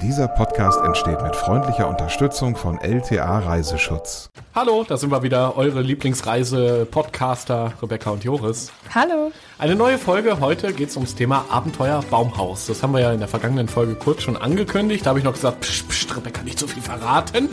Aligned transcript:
Dieser 0.00 0.28
Podcast 0.28 0.80
entsteht 0.84 1.20
mit 1.22 1.34
freundlicher 1.34 1.88
Unterstützung 1.88 2.54
von 2.54 2.78
LTA 2.78 3.40
Reiseschutz. 3.40 4.30
Hallo, 4.54 4.84
da 4.86 4.96
sind 4.96 5.10
wir 5.10 5.24
wieder, 5.24 5.56
eure 5.56 5.82
Lieblingsreise-Podcaster 5.82 7.72
Rebecca 7.82 8.10
und 8.10 8.22
Joris. 8.22 8.70
Hallo. 8.94 9.32
Eine 9.58 9.74
neue 9.74 9.98
Folge. 9.98 10.38
Heute 10.38 10.72
geht 10.72 10.90
es 10.90 10.96
ums 10.96 11.16
Thema 11.16 11.46
Abenteuer 11.50 12.04
Baumhaus. 12.08 12.66
Das 12.66 12.80
haben 12.84 12.92
wir 12.92 13.00
ja 13.00 13.12
in 13.12 13.18
der 13.18 13.26
vergangenen 13.26 13.66
Folge 13.66 13.96
kurz 13.96 14.22
schon 14.22 14.36
angekündigt. 14.36 15.04
Da 15.04 15.10
habe 15.10 15.18
ich 15.18 15.24
noch 15.24 15.34
gesagt, 15.34 15.62
psch, 15.62 15.82
psch, 15.88 16.16
Rebecca, 16.16 16.42
nicht 16.42 16.60
so 16.60 16.68
viel 16.68 16.82
verraten. 16.82 17.48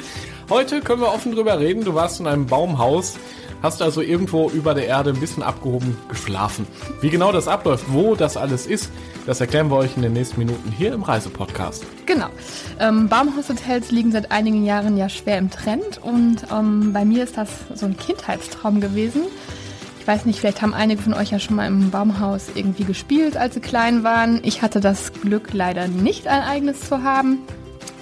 Heute 0.47 0.81
können 0.81 1.01
wir 1.01 1.11
offen 1.11 1.33
drüber 1.33 1.59
reden. 1.59 1.83
Du 1.83 1.95
warst 1.95 2.19
in 2.19 2.27
einem 2.27 2.45
Baumhaus. 2.45 3.17
Hast 3.61 3.81
also 3.81 4.01
irgendwo 4.01 4.49
über 4.49 4.73
der 4.73 4.87
Erde 4.87 5.11
ein 5.11 5.19
bisschen 5.19 5.43
abgehoben 5.43 5.97
geschlafen. 6.09 6.67
Wie 7.01 7.09
genau 7.09 7.31
das 7.31 7.47
abläuft, 7.47 7.85
wo 7.89 8.15
das 8.15 8.37
alles 8.37 8.67
ist, 8.67 8.91
das 9.25 9.41
erklären 9.41 9.69
wir 9.71 9.77
euch 9.77 9.95
in 9.95 10.03
den 10.03 10.13
nächsten 10.13 10.39
Minuten 10.39 10.71
hier 10.71 10.93
im 10.93 11.01
Reisepodcast. 11.01 11.85
Genau. 12.05 12.27
Ähm, 12.79 13.09
Baumhaushotels 13.09 13.91
liegen 13.91 14.11
seit 14.11 14.31
einigen 14.31 14.65
Jahren 14.65 14.97
ja 14.97 15.09
schwer 15.09 15.37
im 15.39 15.49
Trend 15.49 15.99
und 16.01 16.45
ähm, 16.51 16.93
bei 16.93 17.05
mir 17.05 17.23
ist 17.23 17.37
das 17.37 17.49
so 17.73 17.85
ein 17.87 17.97
Kindheitstraum 17.97 18.81
gewesen. 18.81 19.23
Ich 19.99 20.07
weiß 20.07 20.25
nicht, 20.25 20.39
vielleicht 20.39 20.61
haben 20.61 20.75
einige 20.75 21.01
von 21.01 21.15
euch 21.15 21.31
ja 21.31 21.39
schon 21.39 21.55
mal 21.55 21.65
im 21.65 21.89
Baumhaus 21.89 22.49
irgendwie 22.53 22.83
gespielt, 22.83 23.37
als 23.37 23.55
sie 23.55 23.59
klein 23.59 24.03
waren. 24.03 24.39
Ich 24.43 24.61
hatte 24.61 24.79
das 24.79 25.11
Glück 25.13 25.51
leider 25.53 25.87
nicht 25.87 26.27
ein 26.27 26.43
eigenes 26.43 26.81
zu 26.81 27.01
haben. 27.01 27.39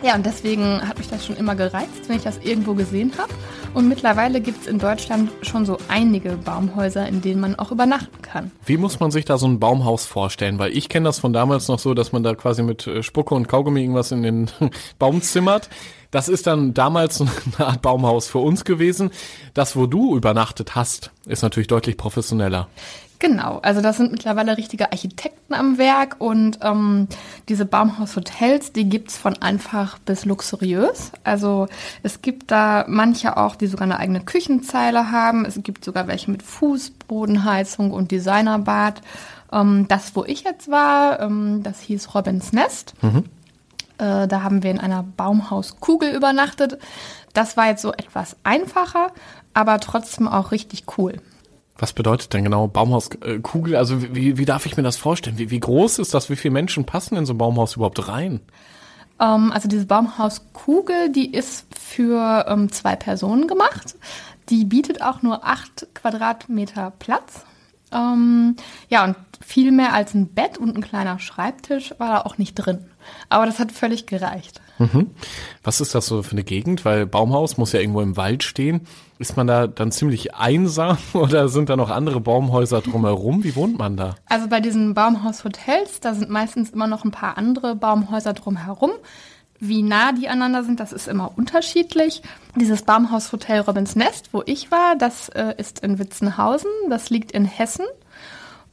Ja, 0.03 0.15
und 0.15 0.25
deswegen 0.25 0.85
hat 0.85 0.97
mich 0.97 1.07
das 1.07 1.25
schon 1.25 1.37
immer 1.37 1.55
gereizt, 1.55 2.09
wenn 2.09 2.17
ich 2.17 2.23
das 2.23 2.39
irgendwo 2.43 2.73
gesehen 2.73 3.13
habe. 3.17 3.31
Und 3.73 3.87
mittlerweile 3.87 4.39
gibt 4.39 4.61
es 4.61 4.67
in 4.67 4.77
Deutschland 4.77 5.31
schon 5.41 5.65
so 5.65 5.77
einige 5.87 6.37
Baumhäuser, 6.37 7.07
in 7.07 7.21
denen 7.21 7.41
man 7.41 7.57
auch 7.57 7.71
übernachten 7.71 8.21
kann. 8.21 8.51
Wie 8.65 8.77
muss 8.77 8.99
man 8.99 9.09
sich 9.09 9.25
da 9.25 9.39
so 9.39 9.47
ein 9.47 9.59
Baumhaus 9.59 10.05
vorstellen? 10.05 10.59
Weil 10.59 10.77
ich 10.77 10.89
kenne 10.89 11.05
das 11.05 11.19
von 11.19 11.33
damals 11.33 11.67
noch 11.67 11.79
so, 11.79 11.95
dass 11.95 12.11
man 12.11 12.21
da 12.21 12.35
quasi 12.35 12.61
mit 12.61 12.85
äh, 12.85 13.01
Spucke 13.01 13.33
und 13.33 13.47
Kaugummi 13.47 13.81
irgendwas 13.81 14.11
in 14.11 14.21
den 14.21 14.51
Baum 14.99 15.23
zimmert. 15.23 15.69
Das 16.11 16.29
ist 16.29 16.45
dann 16.45 16.75
damals 16.75 17.19
eine 17.57 17.67
Art 17.67 17.81
Baumhaus 17.81 18.27
für 18.27 18.39
uns 18.39 18.63
gewesen. 18.63 19.09
Das, 19.55 19.75
wo 19.75 19.87
du 19.87 20.15
übernachtet 20.15 20.75
hast, 20.75 21.11
ist 21.25 21.41
natürlich 21.41 21.67
deutlich 21.67 21.97
professioneller. 21.97 22.67
Genau, 23.23 23.59
also 23.61 23.79
das 23.79 23.95
sind 23.95 24.11
mittlerweile 24.11 24.57
richtige 24.57 24.91
Architekten 24.91 25.53
am 25.53 25.77
Werk 25.77 26.17
und 26.19 26.59
ähm, 26.61 27.07
diese 27.47 27.63
Baumhaushotels, 27.63 28.73
die 28.73 28.89
gibt's 28.89 29.17
von 29.17 29.41
einfach 29.41 29.97
bis 29.99 30.25
luxuriös. 30.25 31.13
Also 31.23 31.69
es 32.03 32.21
gibt 32.21 32.51
da 32.51 32.83
manche 32.89 33.37
auch, 33.37 33.55
die 33.55 33.67
sogar 33.67 33.85
eine 33.85 33.97
eigene 33.97 34.19
Küchenzeile 34.19 35.09
haben. 35.09 35.45
Es 35.45 35.57
gibt 35.63 35.85
sogar 35.85 36.09
welche 36.09 36.31
mit 36.31 36.43
Fußbodenheizung 36.43 37.91
und 37.91 38.11
Designerbad. 38.11 39.01
Ähm, 39.53 39.87
das, 39.87 40.17
wo 40.17 40.25
ich 40.25 40.43
jetzt 40.43 40.69
war, 40.69 41.21
ähm, 41.21 41.63
das 41.63 41.79
hieß 41.79 42.13
Robins 42.15 42.51
Nest. 42.51 42.93
Mhm. 43.01 43.23
Äh, 43.99 44.27
da 44.27 44.43
haben 44.43 44.63
wir 44.63 44.71
in 44.71 44.81
einer 44.81 45.05
Baumhauskugel 45.15 46.13
übernachtet. 46.13 46.77
Das 47.31 47.55
war 47.55 47.67
jetzt 47.67 47.83
so 47.83 47.93
etwas 47.93 48.35
einfacher, 48.43 49.13
aber 49.53 49.79
trotzdem 49.79 50.27
auch 50.27 50.51
richtig 50.51 50.83
cool. 50.97 51.21
Was 51.77 51.93
bedeutet 51.93 52.33
denn 52.33 52.43
genau 52.43 52.67
Baumhauskugel? 52.67 53.75
Also 53.75 54.01
wie, 54.13 54.37
wie 54.37 54.45
darf 54.45 54.65
ich 54.65 54.77
mir 54.77 54.83
das 54.83 54.97
vorstellen? 54.97 55.37
Wie, 55.37 55.49
wie 55.49 55.59
groß 55.59 55.99
ist 55.99 56.13
das? 56.13 56.29
Wie 56.29 56.35
viele 56.35 56.53
Menschen 56.53 56.85
passen 56.85 57.15
in 57.15 57.25
so 57.25 57.33
ein 57.33 57.37
Baumhaus 57.37 57.75
überhaupt 57.75 58.07
rein? 58.07 58.41
Ähm, 59.19 59.51
also 59.51 59.67
diese 59.67 59.85
Baumhauskugel, 59.85 61.11
die 61.11 61.31
ist 61.31 61.65
für 61.77 62.45
ähm, 62.47 62.71
zwei 62.71 62.95
Personen 62.95 63.47
gemacht. 63.47 63.95
Die 64.49 64.65
bietet 64.65 65.01
auch 65.01 65.21
nur 65.21 65.45
acht 65.45 65.87
Quadratmeter 65.95 66.91
Platz. 66.99 67.45
Ähm, 67.91 68.55
ja, 68.89 69.03
und 69.05 69.15
viel 69.45 69.71
mehr 69.71 69.93
als 69.93 70.13
ein 70.13 70.27
Bett 70.27 70.57
und 70.57 70.75
ein 70.75 70.81
kleiner 70.81 71.19
Schreibtisch 71.19 71.93
war 71.97 72.09
da 72.09 72.21
auch 72.21 72.37
nicht 72.37 72.55
drin. 72.55 72.85
Aber 73.29 73.45
das 73.45 73.59
hat 73.59 73.71
völlig 73.71 74.05
gereicht. 74.05 74.61
Mhm. 74.79 75.11
Was 75.63 75.81
ist 75.81 75.93
das 75.93 76.05
so 76.05 76.23
für 76.23 76.31
eine 76.31 76.43
Gegend? 76.43 76.85
Weil 76.85 77.05
Baumhaus 77.05 77.57
muss 77.57 77.73
ja 77.73 77.79
irgendwo 77.79 78.01
im 78.01 78.17
Wald 78.17 78.43
stehen. 78.43 78.87
Ist 79.19 79.37
man 79.37 79.47
da 79.47 79.67
dann 79.67 79.91
ziemlich 79.91 80.35
einsam 80.35 80.97
oder 81.13 81.49
sind 81.49 81.69
da 81.69 81.75
noch 81.75 81.89
andere 81.89 82.19
Baumhäuser 82.19 82.81
drumherum? 82.81 83.43
Wie 83.43 83.55
wohnt 83.55 83.77
man 83.77 83.97
da? 83.97 84.15
Also 84.27 84.47
bei 84.47 84.59
diesen 84.59 84.93
Baumhaushotels, 84.93 85.99
da 85.99 86.13
sind 86.13 86.29
meistens 86.29 86.71
immer 86.71 86.87
noch 86.87 87.03
ein 87.03 87.11
paar 87.11 87.37
andere 87.37 87.75
Baumhäuser 87.75 88.33
drumherum. 88.33 88.91
Wie 89.59 89.81
nah 89.81 90.11
die 90.11 90.27
aneinander 90.27 90.63
sind, 90.63 90.79
das 90.79 90.91
ist 90.91 91.07
immer 91.07 91.31
unterschiedlich. 91.37 92.21
Dieses 92.59 92.81
Baumhaushotel 92.81 93.61
Robins 93.61 93.95
Nest, 93.95 94.29
wo 94.33 94.43
ich 94.45 94.71
war, 94.71 94.97
das 94.97 95.29
äh, 95.29 95.53
ist 95.57 95.79
in 95.79 95.99
Witzenhausen, 95.99 96.69
das 96.89 97.09
liegt 97.09 97.31
in 97.31 97.45
Hessen. 97.45 97.85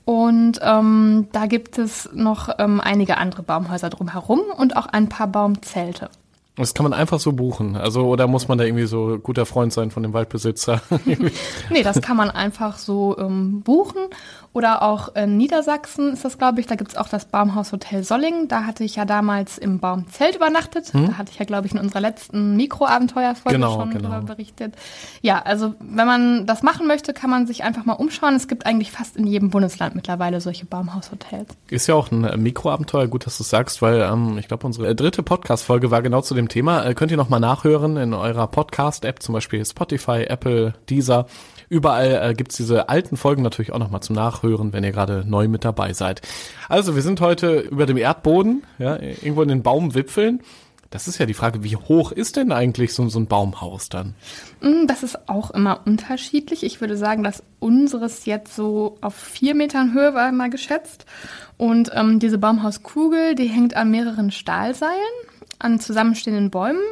Und 0.05 0.59
ähm, 0.63 1.29
da 1.33 1.47
gibt 1.47 1.79
es 1.79 2.09
noch 2.13 2.49
ähm, 2.59 2.81
einige 2.81 3.19
andere 3.19 3.43
Baumhäuser 3.43 3.91
drumherum 3.91 4.41
und 4.57 4.77
auch 4.77 4.87
ein 4.87 5.09
paar 5.09 5.29
Baumzelte. 5.29 6.11
Das 6.57 6.75
kann 6.75 6.85
man 6.85 6.93
einfach 6.93 7.21
so 7.21 7.33
buchen. 7.33 7.77
Also, 7.77 8.07
oder 8.07 8.27
muss 8.27 8.49
man 8.49 8.59
da 8.59 8.65
irgendwie 8.65 8.87
so 8.87 9.19
guter 9.19 9.47
Freund 9.47 9.73
sein 9.73 9.91
von 9.91 10.03
dem 10.03 10.13
Waldbesitzer? 10.13 10.83
nee, 11.71 11.83
das 11.83 12.03
kann 12.03 12.17
man 12.17 12.31
einfach 12.31 12.77
so 12.77 13.17
ähm, 13.19 13.63
buchen. 13.63 14.03
Oder 14.53 14.83
auch 14.83 15.15
in 15.15 15.37
Niedersachsen 15.37 16.13
ist 16.13 16.25
das, 16.25 16.37
glaube 16.37 16.59
ich, 16.59 16.67
da 16.67 16.75
gibt 16.75 16.91
es 16.91 16.97
auch 16.97 17.09
das 17.09 17.27
Baumhaushotel 17.27 18.03
Solling. 18.03 18.49
Da 18.49 18.65
hatte 18.65 18.83
ich 18.83 18.97
ja 18.97 19.05
damals 19.05 19.59
im 19.59 19.79
Baumzelt 19.79 20.35
übernachtet. 20.35 20.93
Hm? 20.93 21.07
Da 21.07 21.19
hatte 21.19 21.31
ich 21.31 21.39
ja, 21.39 21.45
glaube 21.45 21.69
ich, 21.69 21.73
in 21.73 21.79
unserer 21.79 22.01
letzten 22.01 22.57
Mikroabenteuerfolge 22.57 23.57
genau, 23.57 23.79
schon 23.79 23.91
genau. 23.91 24.09
darüber 24.09 24.35
berichtet. 24.35 24.75
Ja, 25.23 25.41
also 25.43 25.75
wenn 25.79 26.07
man 26.07 26.47
das 26.47 26.65
machen 26.65 26.89
möchte, 26.89 27.13
kann 27.13 27.31
man 27.31 27.47
sich 27.47 27.63
einfach 27.63 27.85
mal 27.85 27.93
umschauen. 27.93 28.35
Es 28.35 28.49
gibt 28.49 28.67
eigentlich 28.67 28.91
fast 28.91 29.17
in 29.17 29.29
jedem 29.29 29.51
Bundesland 29.51 29.95
mittlerweile 29.95 30.41
solche 30.41 30.67
Baumhaushotels. 30.67 31.51
Ist 31.69 31.87
ja 31.87 31.95
auch 31.95 32.11
ein 32.11 32.25
äh, 32.25 32.37
Mikroabenteuer, 32.37 33.07
gut, 33.07 33.27
dass 33.27 33.39
du 33.39 33.45
sagst, 33.45 33.83
weil 33.83 34.01
ähm, 34.01 34.37
ich 34.39 34.49
glaube, 34.49 34.67
unsere 34.67 34.97
dritte 34.97 35.23
Podcast-Folge 35.23 35.93
war 35.93 36.03
genau 36.03 36.23
zu 36.23 36.35
dem 36.35 36.49
Thema. 36.49 36.85
Äh, 36.85 36.95
könnt 36.95 37.13
ihr 37.13 37.17
nochmal 37.17 37.41
nachhören 37.41 37.97
in 37.97 38.15
eurer 38.15 38.49
Podcast-App, 38.49 39.23
zum 39.23 39.33
Beispiel 39.33 39.65
Spotify, 39.65 40.25
Apple, 40.25 40.75
Deezer. 40.89 41.27
Überall 41.71 42.31
äh, 42.31 42.35
gibt's 42.35 42.57
diese 42.57 42.89
alten 42.89 43.17
Folgen 43.17 43.43
natürlich 43.43 43.73
auch 43.73 43.79
nochmal 43.79 44.03
zum 44.03 44.17
Nachhören, 44.17 44.73
wenn 44.73 44.83
ihr 44.83 44.91
gerade 44.91 45.25
neu 45.25 45.47
mit 45.47 45.65
dabei 45.65 45.93
seid. 45.93 46.21
Also, 46.69 46.97
wir 46.97 47.03
sind 47.03 47.21
heute 47.21 47.61
über 47.61 47.87
dem 47.87 47.97
Erdboden, 47.97 48.65
ja, 48.79 48.97
irgendwo 49.01 49.43
in 49.43 49.49
den 49.49 49.63
Baumwipfeln. 49.63 50.43
Das 50.91 51.07
ist 51.07 51.19
ja 51.19 51.27
die 51.27 51.35
Frage, 51.35 51.63
wie 51.63 51.77
hoch 51.77 52.11
ist 52.11 52.35
denn 52.35 52.51
eigentlich 52.51 52.93
so, 52.93 53.09
so 53.09 53.21
ein 53.21 53.29
Baumhaus 53.29 53.89
dann? 53.89 54.17
Mm, 54.61 54.89
das 54.89 55.05
ist 55.05 55.29
auch 55.29 55.53
immer 55.53 55.83
unterschiedlich. 55.87 56.65
Ich 56.65 56.81
würde 56.81 56.97
sagen, 56.97 57.23
dass 57.23 57.45
unseres 57.61 58.27
jetzt 58.27 58.57
so 58.57 58.99
auf 59.01 59.15
vier 59.15 59.55
Metern 59.55 59.95
Höhe 59.95 60.13
war 60.15 60.33
mal 60.33 60.51
geschätzt. 60.51 61.07
Und 61.57 61.93
ähm, 61.95 62.19
diese 62.19 62.39
Baumhauskugel, 62.39 63.37
die 63.37 63.47
hängt 63.47 63.77
an 63.77 63.93
mehreren 63.93 64.33
Stahlseilen, 64.33 64.99
an 65.61 65.79
zusammenstehenden 65.79 66.51
Bäumen. 66.51 66.83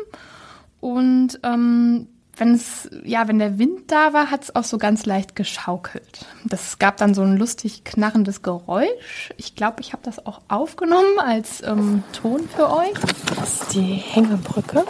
Und 0.78 1.40
ähm, 1.42 2.06
wenn 2.38 2.54
es, 2.54 2.88
ja, 3.04 3.28
wenn 3.28 3.38
der 3.38 3.58
Wind 3.58 3.90
da 3.90 4.12
war, 4.12 4.30
hat 4.30 4.44
es 4.44 4.54
auch 4.54 4.64
so 4.64 4.78
ganz 4.78 5.06
leicht 5.06 5.34
geschaukelt. 5.34 6.26
Das 6.44 6.78
gab 6.78 6.96
dann 6.96 7.14
so 7.14 7.22
ein 7.22 7.36
lustig 7.36 7.84
knarrendes 7.84 8.42
Geräusch. 8.42 9.32
Ich 9.36 9.54
glaube, 9.54 9.80
ich 9.80 9.92
habe 9.92 10.02
das 10.04 10.24
auch 10.24 10.40
aufgenommen 10.48 11.18
als 11.18 11.62
ähm, 11.62 12.04
Ton 12.12 12.48
für 12.48 12.70
euch. 12.70 12.94
Das 13.36 13.62
ist 13.62 13.74
die 13.74 13.94
Hängebrücke, 13.94 14.84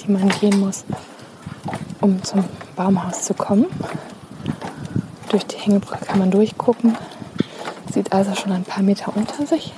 die 0.00 0.10
man 0.12 0.28
gehen 0.28 0.60
muss, 0.60 0.84
um 2.00 2.22
zum 2.22 2.44
Baumhaus 2.76 3.22
zu 3.22 3.34
kommen. 3.34 3.66
Durch 5.30 5.46
die 5.46 5.56
Hängebrücke 5.56 6.04
kann 6.04 6.18
man 6.18 6.30
durchgucken. 6.30 6.96
Sieht 7.92 8.12
also 8.12 8.34
schon 8.34 8.52
ein 8.52 8.64
paar 8.64 8.82
Meter 8.82 9.16
unter 9.16 9.46
sich. 9.46 9.72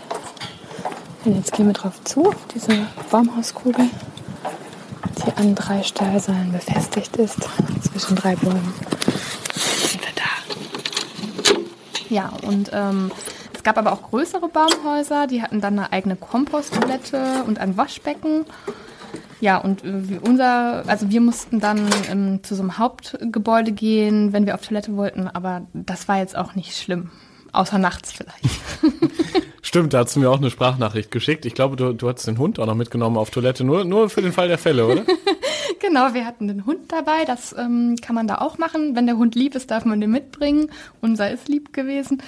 Und 1.24 1.36
jetzt 1.36 1.52
gehen 1.52 1.66
wir 1.66 1.74
drauf 1.74 2.02
zu, 2.04 2.26
auf 2.26 2.46
diese 2.52 2.86
Baumhauskugel 3.10 3.88
die 5.32 5.40
an 5.40 5.54
drei 5.54 5.82
Stahlseilen 5.82 6.52
befestigt 6.52 7.16
ist, 7.16 7.38
zwischen 7.82 8.16
drei 8.16 8.36
Bäumen. 8.36 8.72
Sind 9.54 10.02
wir 10.02 10.12
da. 10.14 10.22
Ja, 12.08 12.32
und 12.42 12.70
ähm, 12.72 13.10
es 13.54 13.62
gab 13.62 13.78
aber 13.78 13.92
auch 13.92 14.02
größere 14.02 14.48
Baumhäuser, 14.48 15.26
die 15.26 15.42
hatten 15.42 15.60
dann 15.60 15.78
eine 15.78 15.92
eigene 15.92 16.16
Komposttoilette 16.16 17.44
und 17.46 17.58
ein 17.58 17.76
Waschbecken. 17.76 18.44
Ja, 19.40 19.58
und 19.58 19.84
äh, 19.84 20.18
unser, 20.22 20.84
also 20.86 21.10
wir 21.10 21.20
mussten 21.20 21.60
dann 21.60 21.88
ähm, 22.08 22.42
zu 22.42 22.54
so 22.54 22.62
einem 22.62 22.78
Hauptgebäude 22.78 23.72
gehen, 23.72 24.32
wenn 24.32 24.46
wir 24.46 24.54
auf 24.54 24.66
Toilette 24.66 24.96
wollten, 24.96 25.28
aber 25.28 25.62
das 25.72 26.08
war 26.08 26.18
jetzt 26.18 26.36
auch 26.36 26.54
nicht 26.54 26.76
schlimm. 26.76 27.10
Außer 27.52 27.78
nachts 27.78 28.12
vielleicht. 28.12 28.48
Stimmt, 29.72 29.94
da 29.94 30.00
hast 30.00 30.14
du 30.14 30.20
mir 30.20 30.28
auch 30.28 30.36
eine 30.36 30.50
Sprachnachricht 30.50 31.10
geschickt. 31.10 31.46
Ich 31.46 31.54
glaube, 31.54 31.76
du, 31.76 31.94
du 31.94 32.06
hast 32.06 32.26
den 32.26 32.36
Hund 32.36 32.58
auch 32.58 32.66
noch 32.66 32.74
mitgenommen 32.74 33.16
auf 33.16 33.30
Toilette, 33.30 33.64
nur, 33.64 33.86
nur 33.86 34.10
für 34.10 34.20
den 34.20 34.34
Fall 34.34 34.46
der 34.46 34.58
Fälle, 34.58 34.86
oder? 34.86 35.04
genau, 35.80 36.12
wir 36.12 36.26
hatten 36.26 36.46
den 36.46 36.66
Hund 36.66 36.92
dabei. 36.92 37.24
Das 37.26 37.54
ähm, 37.58 37.96
kann 38.02 38.14
man 38.14 38.28
da 38.28 38.36
auch 38.36 38.58
machen. 38.58 38.94
Wenn 38.94 39.06
der 39.06 39.16
Hund 39.16 39.34
lieb 39.34 39.54
ist, 39.54 39.70
darf 39.70 39.86
man 39.86 39.98
den 39.98 40.10
mitbringen. 40.10 40.70
Unser 41.00 41.30
ist 41.30 41.48
lieb 41.48 41.72
gewesen. 41.72 42.22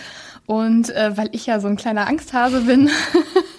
Und 0.47 0.89
äh, 0.89 1.19
weil 1.19 1.29
ich 1.33 1.45
ja 1.45 1.61
so 1.61 1.69
ein 1.69 1.77
kleiner 1.77 2.07
Angsthase 2.07 2.63
bin 2.63 2.89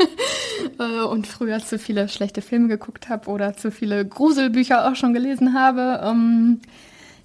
äh, 0.80 1.04
und 1.04 1.28
früher 1.28 1.60
zu 1.60 1.78
viele 1.78 2.10
schlechte 2.10 2.42
Filme 2.42 2.70
geguckt 2.70 3.08
habe 3.10 3.30
oder 3.30 3.56
zu 3.56 3.70
viele 3.70 4.04
Gruselbücher 4.04 4.90
auch 4.90 4.96
schon 4.96 5.14
gelesen 5.14 5.54
habe, 5.54 6.02
ähm, 6.04 6.60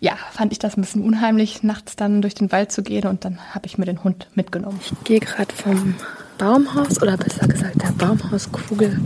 ja, 0.00 0.12
fand 0.32 0.52
ich 0.52 0.58
das 0.58 0.76
ein 0.76 0.82
bisschen 0.82 1.04
unheimlich, 1.04 1.62
nachts 1.62 1.96
dann 1.96 2.20
durch 2.20 2.34
den 2.34 2.52
Wald 2.52 2.70
zu 2.70 2.82
gehen 2.82 3.06
und 3.06 3.24
dann 3.24 3.38
habe 3.54 3.66
ich 3.66 3.78
mir 3.78 3.86
den 3.86 4.04
Hund 4.04 4.28
mitgenommen. 4.34 4.78
Ich 4.82 4.92
gehe 5.04 5.20
gerade 5.20 5.54
vom 5.54 5.94
Baumhaus 6.40 7.02
oder 7.02 7.19
besser 7.19 7.46
gesagt 7.46 7.82
der 7.82 7.92
Baumhauskugel 7.92 8.98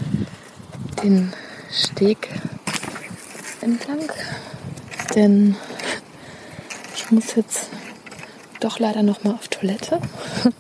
den 1.02 1.32
Steg 1.69 2.28
entlang, 3.60 4.08
denn 5.16 5.56
ich 6.94 7.10
muss 7.10 7.34
jetzt 7.34 7.70
doch 8.60 8.78
leider 8.78 9.02
noch 9.02 9.25
mal 9.25 9.34
auf 9.34 9.48
Toilette 9.48 9.98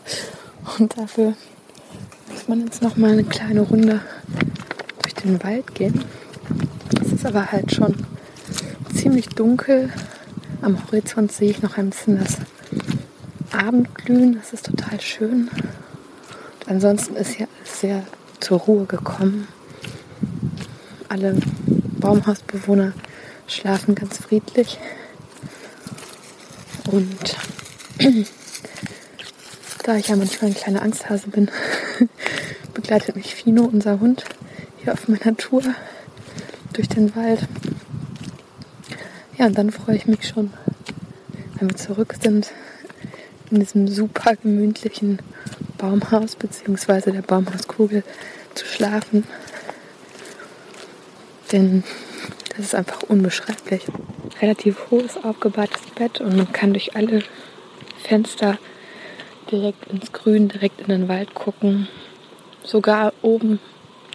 und 0.80 0.98
dafür 0.98 1.34
muss 2.32 2.48
man 2.48 2.64
jetzt 2.64 2.82
noch 2.82 2.96
mal 2.96 3.12
eine 3.12 3.22
kleine 3.22 3.60
Runde 3.60 4.00
durch 5.00 5.14
den 5.14 5.40
Wald 5.44 5.76
gehen. 5.76 6.04
Es 7.00 7.12
ist 7.12 7.24
aber 7.24 7.52
halt 7.52 7.72
schon 7.72 8.04
ziemlich 8.92 9.28
dunkel. 9.28 9.92
Am 10.60 10.76
Horizont 10.88 11.30
sehe 11.30 11.50
ich 11.50 11.62
noch 11.62 11.78
ein 11.78 11.90
bisschen 11.90 12.18
das 12.18 12.38
Abendglühen. 13.52 14.34
Das 14.40 14.52
ist 14.52 14.66
total 14.66 15.00
schön. 15.00 15.48
Ansonsten 16.66 17.16
ist 17.16 17.34
hier 17.34 17.48
alles 17.58 17.80
sehr 17.80 18.02
zur 18.40 18.58
Ruhe 18.60 18.86
gekommen. 18.86 19.48
Alle 21.08 21.36
Baumhausbewohner 22.00 22.92
schlafen 23.46 23.94
ganz 23.94 24.18
friedlich. 24.18 24.78
Und 26.90 27.36
da 29.84 29.96
ich 29.96 30.08
ja 30.08 30.16
manchmal 30.16 30.50
ein 30.50 30.56
kleiner 30.56 30.82
Angsthase 30.82 31.28
bin, 31.28 31.50
begleitet 32.74 33.16
mich 33.16 33.34
Fino, 33.34 33.64
unser 33.64 34.00
Hund, 34.00 34.24
hier 34.78 34.94
auf 34.94 35.06
meiner 35.08 35.36
Tour 35.36 35.62
durch 36.72 36.88
den 36.88 37.14
Wald. 37.14 37.40
Ja, 39.36 39.46
und 39.46 39.58
dann 39.58 39.70
freue 39.70 39.96
ich 39.96 40.06
mich 40.06 40.26
schon, 40.26 40.52
wenn 41.58 41.68
wir 41.68 41.76
zurück 41.76 42.14
sind 42.22 42.52
in 43.50 43.60
diesem 43.60 43.86
super 43.86 44.36
gemütlichen 44.36 45.18
Baumhaus 45.78 46.36
bzw. 46.36 47.10
der 47.10 47.22
Baumhauskugel 47.22 48.02
zu 48.54 48.66
schlafen. 48.66 49.24
Denn 51.52 51.84
das 52.50 52.66
ist 52.66 52.74
einfach 52.74 53.02
unbeschreiblich. 53.02 53.82
Relativ 54.40 54.90
hohes, 54.90 55.16
aufgebautes 55.22 55.82
Bett 55.94 56.20
und 56.20 56.36
man 56.36 56.52
kann 56.52 56.72
durch 56.72 56.96
alle 56.96 57.22
Fenster 58.02 58.58
direkt 59.50 59.86
ins 59.90 60.12
Grün, 60.12 60.48
direkt 60.48 60.80
in 60.80 60.88
den 60.88 61.08
Wald 61.08 61.34
gucken. 61.34 61.88
Sogar 62.62 63.12
oben 63.22 63.60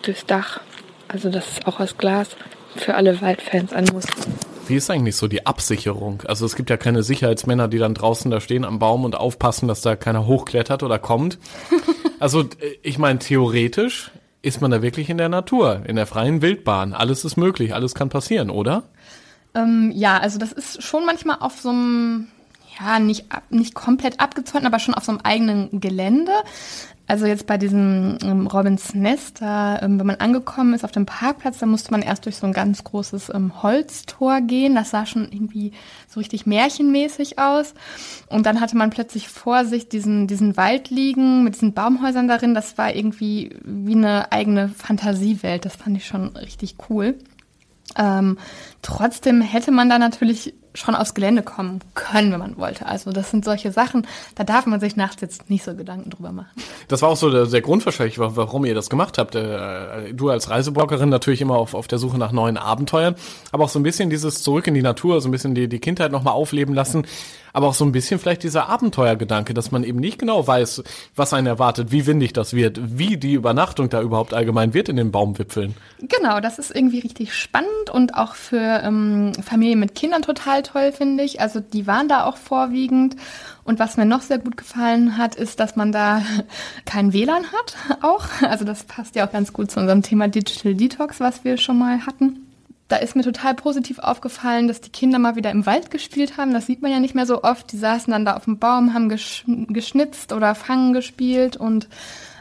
durchs 0.01 0.25
Dach. 0.25 0.61
Also 1.07 1.29
das 1.29 1.47
ist 1.49 1.67
auch 1.67 1.79
aus 1.79 1.97
Glas 1.97 2.29
für 2.75 2.95
alle 2.95 3.21
Waldfans 3.21 3.73
ein 3.73 3.85
Muss. 3.91 4.05
Wie 4.69 4.75
ist 4.75 4.89
eigentlich 4.91 5.15
so 5.15 5.27
die 5.27 5.47
Absicherung? 5.47 6.21
Also 6.27 6.45
es 6.45 6.55
gibt 6.55 6.69
ja 6.69 6.77
keine 6.77 7.01
Sicherheitsmänner, 7.01 7.67
die 7.67 7.79
dann 7.79 7.95
draußen 7.95 8.29
da 8.29 8.39
stehen 8.39 8.63
am 8.63 8.77
Baum 8.77 9.03
und 9.03 9.15
aufpassen, 9.15 9.67
dass 9.67 9.81
da 9.81 9.95
keiner 9.95 10.27
hochklettert 10.27 10.83
oder 10.83 10.99
kommt. 10.99 11.37
Also 12.21 12.43
ich 12.83 12.97
meine, 12.97 13.19
theoretisch 13.19 14.11
ist 14.41 14.59
man 14.59 14.71
da 14.71 14.81
wirklich 14.81 15.09
in 15.09 15.17
der 15.17 15.29
Natur, 15.29 15.83
in 15.87 15.95
der 15.95 16.05
freien 16.05 16.41
Wildbahn. 16.41 16.93
Alles 16.93 17.23
ist 17.23 17.37
möglich, 17.37 17.73
alles 17.73 17.95
kann 17.95 18.09
passieren, 18.09 18.49
oder? 18.49 18.83
Ähm, 19.55 19.93
ja, 19.95 20.17
also 20.17 20.37
das 20.37 20.51
ist 20.51 20.83
schon 20.83 21.05
manchmal 21.05 21.37
auf 21.39 21.61
so 21.61 21.69
einem 21.69 22.27
ja, 22.79 22.99
nicht, 22.99 23.25
nicht 23.49 23.73
komplett 23.73 24.19
abgezäunt, 24.19 24.65
aber 24.65 24.79
schon 24.79 24.93
auf 24.93 25.03
so 25.03 25.11
einem 25.11 25.21
eigenen 25.23 25.79
Gelände. 25.79 26.31
Also 27.09 27.25
jetzt 27.25 27.47
bei 27.47 27.57
diesem 27.57 28.19
ähm, 28.21 28.45
Robins 28.45 28.93
Nest, 28.93 29.41
da, 29.41 29.81
ähm, 29.81 29.99
wenn 29.99 30.05
man 30.05 30.17
angekommen 30.17 30.75
ist 30.75 30.85
auf 30.85 30.91
dem 30.91 31.07
Parkplatz, 31.07 31.57
da 31.57 31.65
musste 31.65 31.89
man 31.89 32.03
erst 32.03 32.25
durch 32.25 32.37
so 32.37 32.45
ein 32.45 32.53
ganz 32.53 32.83
großes 32.83 33.31
ähm, 33.33 33.63
Holztor 33.63 34.41
gehen. 34.41 34.75
Das 34.75 34.91
sah 34.91 35.07
schon 35.07 35.27
irgendwie 35.31 35.71
so 36.07 36.19
richtig 36.19 36.45
märchenmäßig 36.45 37.39
aus. 37.39 37.73
Und 38.29 38.45
dann 38.45 38.61
hatte 38.61 38.77
man 38.77 38.91
plötzlich 38.91 39.27
vor 39.27 39.65
sich 39.65 39.89
diesen, 39.89 40.27
diesen 40.27 40.55
Wald 40.55 40.91
liegen 40.91 41.43
mit 41.43 41.55
diesen 41.55 41.73
Baumhäusern 41.73 42.27
darin. 42.27 42.53
Das 42.53 42.77
war 42.77 42.95
irgendwie 42.95 43.57
wie 43.63 43.95
eine 43.95 44.31
eigene 44.31 44.69
Fantasiewelt. 44.69 45.65
Das 45.65 45.77
fand 45.77 45.97
ich 45.97 46.05
schon 46.05 46.35
richtig 46.35 46.75
cool. 46.91 47.15
Ähm, 47.97 48.37
trotzdem 48.83 49.41
hätte 49.41 49.71
man 49.71 49.89
da 49.89 49.97
natürlich 49.97 50.53
schon 50.73 50.95
aufs 50.95 51.13
Gelände 51.13 51.41
kommen 51.41 51.79
können, 51.95 52.31
wenn 52.31 52.39
man 52.39 52.57
wollte. 52.57 52.85
Also 52.85 53.11
das 53.11 53.31
sind 53.31 53.43
solche 53.43 53.71
Sachen, 53.71 54.05
da 54.35 54.43
darf 54.43 54.65
man 54.65 54.79
sich 54.79 54.95
nachts 54.95 55.21
jetzt 55.21 55.49
nicht 55.49 55.63
so 55.63 55.75
Gedanken 55.75 56.09
drüber 56.09 56.31
machen. 56.31 56.49
Das 56.87 57.01
war 57.01 57.09
auch 57.09 57.17
so 57.17 57.29
der, 57.29 57.45
der 57.45 57.61
Grund 57.61 57.85
wahrscheinlich, 57.85 58.19
warum 58.19 58.65
ihr 58.65 58.75
das 58.75 58.89
gemacht 58.89 59.17
habt. 59.17 59.35
Äh, 59.35 60.13
du 60.13 60.29
als 60.29 60.49
Reisebloggerin 60.49 61.09
natürlich 61.09 61.41
immer 61.41 61.55
auf, 61.55 61.73
auf 61.73 61.87
der 61.87 61.99
Suche 61.99 62.17
nach 62.17 62.31
neuen 62.31 62.57
Abenteuern, 62.57 63.15
aber 63.51 63.65
auch 63.65 63.69
so 63.69 63.79
ein 63.79 63.83
bisschen 63.83 64.09
dieses 64.09 64.43
Zurück 64.43 64.67
in 64.67 64.73
die 64.73 64.81
Natur, 64.81 65.21
so 65.21 65.27
ein 65.27 65.31
bisschen 65.31 65.55
die, 65.55 65.67
die 65.67 65.79
Kindheit 65.79 66.11
nochmal 66.11 66.33
aufleben 66.33 66.73
lassen 66.73 67.05
aber 67.53 67.67
auch 67.67 67.73
so 67.73 67.85
ein 67.85 67.91
bisschen 67.91 68.19
vielleicht 68.19 68.43
dieser 68.43 68.69
Abenteuergedanke, 68.69 69.53
dass 69.53 69.71
man 69.71 69.83
eben 69.83 69.99
nicht 69.99 70.19
genau 70.19 70.45
weiß, 70.45 70.83
was 71.15 71.33
einen 71.33 71.47
erwartet, 71.47 71.91
wie 71.91 72.05
windig 72.05 72.33
das 72.33 72.53
wird, 72.53 72.79
wie 72.97 73.17
die 73.17 73.33
Übernachtung 73.33 73.89
da 73.89 74.01
überhaupt 74.01 74.33
allgemein 74.33 74.73
wird 74.73 74.89
in 74.89 74.95
den 74.95 75.11
Baumwipfeln. 75.11 75.75
Genau, 75.99 76.39
das 76.39 76.59
ist 76.59 76.75
irgendwie 76.75 76.99
richtig 76.99 77.33
spannend 77.33 77.89
und 77.91 78.15
auch 78.15 78.35
für 78.35 78.81
ähm, 78.83 79.33
Familien 79.43 79.79
mit 79.79 79.95
Kindern 79.95 80.21
total 80.21 80.58
toll, 80.63 80.91
finde 80.91 81.23
ich. 81.23 81.41
Also 81.41 81.59
die 81.59 81.87
waren 81.87 82.07
da 82.07 82.25
auch 82.25 82.37
vorwiegend. 82.37 83.15
Und 83.63 83.79
was 83.79 83.97
mir 83.97 84.05
noch 84.05 84.21
sehr 84.21 84.39
gut 84.39 84.57
gefallen 84.57 85.17
hat, 85.17 85.35
ist, 85.35 85.59
dass 85.59 85.75
man 85.75 85.91
da 85.91 86.21
kein 86.85 87.13
WLAN 87.13 87.45
hat 87.51 87.75
auch. 88.01 88.25
Also 88.41 88.65
das 88.65 88.83
passt 88.83 89.15
ja 89.15 89.27
auch 89.27 89.31
ganz 89.31 89.53
gut 89.53 89.71
zu 89.71 89.79
unserem 89.79 90.01
Thema 90.01 90.27
Digital 90.27 90.75
Detox, 90.75 91.19
was 91.19 91.43
wir 91.43 91.57
schon 91.57 91.77
mal 91.77 92.05
hatten 92.05 92.45
da 92.89 92.95
ist 92.95 93.15
mir 93.15 93.21
total 93.21 93.53
positiv 93.53 93.99
aufgefallen, 93.99 94.67
dass 94.67 94.81
die 94.81 94.89
Kinder 94.89 95.19
mal 95.19 95.35
wieder 95.35 95.51
im 95.51 95.67
Wald 95.67 95.91
gespielt 95.91 96.37
haben. 96.37 96.53
Das 96.53 96.65
sieht 96.65 96.81
man 96.81 96.91
ja 96.91 96.99
nicht 96.99 97.13
mehr 97.13 97.27
so 97.27 97.43
oft. 97.43 97.71
Die 97.71 97.77
saßen 97.77 98.11
dann 98.11 98.25
da 98.25 98.35
auf 98.35 98.45
dem 98.45 98.57
Baum, 98.57 98.95
haben 98.95 99.09
gesch 99.09 99.45
geschnitzt 99.67 100.33
oder 100.33 100.55
Fangen 100.55 100.93
gespielt 100.93 101.55
und 101.55 101.87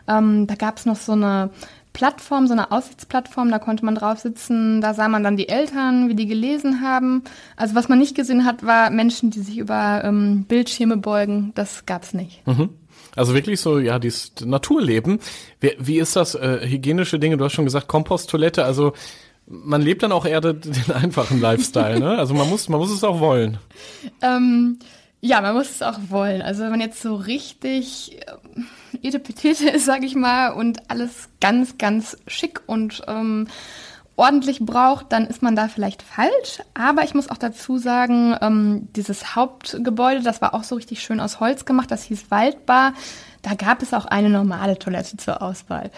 ähm, 0.08 0.46
da 0.46 0.54
gab 0.54 0.78
es 0.78 0.86
noch 0.86 0.96
so 0.96 1.12
eine 1.12 1.50
Plattform, 1.98 2.46
so 2.46 2.52
eine 2.52 2.70
Aussichtsplattform, 2.70 3.50
da 3.50 3.58
konnte 3.58 3.84
man 3.84 3.96
drauf 3.96 4.20
sitzen, 4.20 4.80
da 4.80 4.94
sah 4.94 5.08
man 5.08 5.24
dann 5.24 5.36
die 5.36 5.48
Eltern, 5.48 6.08
wie 6.08 6.14
die 6.14 6.26
gelesen 6.26 6.80
haben. 6.80 7.24
Also 7.56 7.74
was 7.74 7.88
man 7.88 7.98
nicht 7.98 8.14
gesehen 8.14 8.44
hat, 8.44 8.64
war 8.64 8.90
Menschen, 8.90 9.30
die 9.30 9.40
sich 9.40 9.58
über 9.58 10.02
ähm, 10.04 10.44
Bildschirme 10.44 10.96
beugen, 10.96 11.50
das 11.56 11.86
gab's 11.86 12.14
nicht. 12.14 12.46
Mhm. 12.46 12.68
Also 13.16 13.34
wirklich 13.34 13.60
so, 13.60 13.80
ja, 13.80 13.98
dieses 13.98 14.30
Naturleben. 14.44 15.18
Wie, 15.58 15.72
wie 15.80 15.98
ist 15.98 16.14
das? 16.14 16.36
Äh, 16.36 16.68
hygienische 16.68 17.18
Dinge, 17.18 17.36
du 17.36 17.44
hast 17.44 17.54
schon 17.54 17.64
gesagt, 17.64 17.88
Komposttoilette, 17.88 18.64
also 18.64 18.92
man 19.48 19.82
lebt 19.82 20.04
dann 20.04 20.12
auch 20.12 20.24
eher 20.24 20.40
den 20.40 20.60
einfachen 20.94 21.40
Lifestyle, 21.40 21.98
ne? 21.98 22.16
Also 22.16 22.32
man 22.32 22.48
muss, 22.48 22.68
man 22.68 22.78
muss 22.78 22.92
es 22.92 23.02
auch 23.02 23.18
wollen. 23.18 23.58
Ähm, 24.22 24.78
ja, 25.20 25.40
man 25.40 25.54
muss 25.54 25.70
es 25.70 25.82
auch 25.82 25.98
wollen. 26.08 26.42
Also 26.42 26.62
wenn 26.62 26.70
man 26.70 26.80
jetzt 26.80 27.02
so 27.02 27.16
richtig 27.16 28.18
äh, 28.26 29.06
etepetete 29.06 29.70
ist, 29.70 29.84
sag 29.84 30.04
ich 30.04 30.14
mal, 30.14 30.50
und 30.50 30.90
alles 30.90 31.28
ganz, 31.40 31.78
ganz 31.78 32.16
schick 32.26 32.60
und 32.66 33.02
ähm, 33.08 33.48
ordentlich 34.16 34.60
braucht, 34.60 35.12
dann 35.12 35.26
ist 35.26 35.42
man 35.42 35.56
da 35.56 35.68
vielleicht 35.68 36.02
falsch. 36.02 36.60
Aber 36.74 37.04
ich 37.04 37.14
muss 37.14 37.28
auch 37.30 37.36
dazu 37.36 37.78
sagen, 37.78 38.36
ähm, 38.40 38.88
dieses 38.94 39.36
Hauptgebäude, 39.36 40.22
das 40.22 40.40
war 40.40 40.54
auch 40.54 40.64
so 40.64 40.74
richtig 40.74 41.02
schön 41.02 41.20
aus 41.20 41.40
Holz 41.40 41.64
gemacht, 41.64 41.90
das 41.90 42.04
hieß 42.04 42.30
Waldbar. 42.30 42.94
Da 43.42 43.54
gab 43.54 43.82
es 43.82 43.94
auch 43.94 44.06
eine 44.06 44.28
normale 44.28 44.78
Toilette 44.78 45.16
zur 45.16 45.40
Auswahl. 45.42 45.90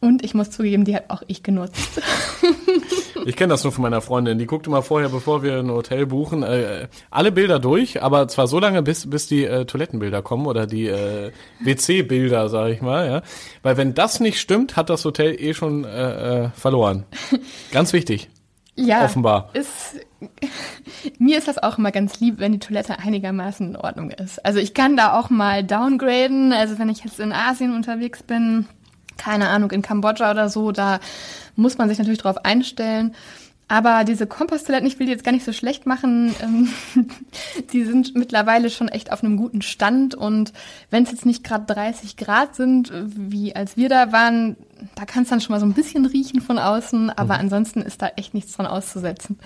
Und 0.00 0.22
ich 0.22 0.34
muss 0.34 0.50
zugeben, 0.50 0.84
die 0.84 0.94
hat 0.94 1.08
auch 1.08 1.22
ich 1.26 1.42
genutzt. 1.42 2.00
Ich 3.26 3.34
kenne 3.34 3.52
das 3.52 3.64
nur 3.64 3.72
von 3.72 3.82
meiner 3.82 4.00
Freundin. 4.00 4.38
Die 4.38 4.46
guckt 4.46 4.68
immer 4.68 4.82
vorher, 4.82 5.08
bevor 5.08 5.42
wir 5.42 5.58
ein 5.58 5.68
Hotel 5.68 6.06
buchen, 6.06 6.44
äh, 6.44 6.86
alle 7.10 7.32
Bilder 7.32 7.58
durch, 7.58 8.00
aber 8.00 8.28
zwar 8.28 8.46
so 8.46 8.60
lange, 8.60 8.82
bis, 8.84 9.10
bis 9.10 9.26
die 9.26 9.44
äh, 9.44 9.64
Toilettenbilder 9.64 10.22
kommen 10.22 10.46
oder 10.46 10.68
die 10.68 10.86
äh, 10.86 11.32
WC-Bilder, 11.58 12.48
sag 12.48 12.70
ich 12.70 12.82
mal. 12.82 13.08
Ja? 13.08 13.22
Weil 13.62 13.76
wenn 13.78 13.94
das 13.94 14.20
nicht 14.20 14.38
stimmt, 14.38 14.76
hat 14.76 14.90
das 14.90 15.04
Hotel 15.04 15.34
eh 15.40 15.54
schon 15.54 15.84
äh, 15.84 16.44
äh, 16.44 16.50
verloren. 16.50 17.04
Ganz 17.72 17.92
wichtig. 17.92 18.30
Ja, 18.76 19.04
offenbar. 19.04 19.50
Ist, 19.54 19.96
mir 21.18 21.38
ist 21.38 21.48
das 21.48 21.58
auch 21.58 21.78
immer 21.78 21.90
ganz 21.90 22.20
lieb, 22.20 22.38
wenn 22.38 22.52
die 22.52 22.58
Toilette 22.58 22.98
einigermaßen 22.98 23.70
in 23.70 23.76
Ordnung 23.76 24.10
ist. 24.10 24.44
Also 24.44 24.58
ich 24.60 24.74
kann 24.74 24.96
da 24.98 25.18
auch 25.18 25.30
mal 25.30 25.64
downgraden. 25.64 26.52
Also 26.52 26.78
wenn 26.78 26.90
ich 26.90 27.02
jetzt 27.02 27.18
in 27.18 27.32
Asien 27.32 27.74
unterwegs 27.74 28.22
bin, 28.22 28.66
keine 29.16 29.48
Ahnung, 29.48 29.70
in 29.70 29.82
Kambodscha 29.82 30.30
oder 30.30 30.48
so, 30.48 30.72
da 30.72 31.00
muss 31.54 31.78
man 31.78 31.88
sich 31.88 31.98
natürlich 31.98 32.20
drauf 32.20 32.44
einstellen. 32.44 33.14
Aber 33.68 34.04
diese 34.04 34.28
Komposttoiletten, 34.28 34.86
ich 34.86 35.00
will 35.00 35.06
die 35.06 35.12
jetzt 35.12 35.24
gar 35.24 35.32
nicht 35.32 35.44
so 35.44 35.52
schlecht 35.52 35.86
machen, 35.86 36.32
ähm, 36.40 36.68
die 37.72 37.84
sind 37.84 38.14
mittlerweile 38.14 38.70
schon 38.70 38.86
echt 38.86 39.10
auf 39.12 39.24
einem 39.24 39.36
guten 39.36 39.60
Stand. 39.60 40.14
Und 40.14 40.52
wenn 40.90 41.02
es 41.02 41.10
jetzt 41.10 41.26
nicht 41.26 41.42
gerade 41.42 41.74
30 41.74 42.16
Grad 42.16 42.54
sind, 42.54 42.92
wie 42.94 43.56
als 43.56 43.76
wir 43.76 43.88
da 43.88 44.12
waren, 44.12 44.56
da 44.94 45.04
kann 45.04 45.24
es 45.24 45.30
dann 45.30 45.40
schon 45.40 45.52
mal 45.52 45.58
so 45.58 45.66
ein 45.66 45.72
bisschen 45.72 46.06
riechen 46.06 46.40
von 46.40 46.58
außen. 46.58 47.10
Aber 47.10 47.34
mhm. 47.34 47.40
ansonsten 47.40 47.82
ist 47.82 48.00
da 48.02 48.08
echt 48.14 48.34
nichts 48.34 48.52
dran 48.52 48.66
auszusetzen. 48.66 49.36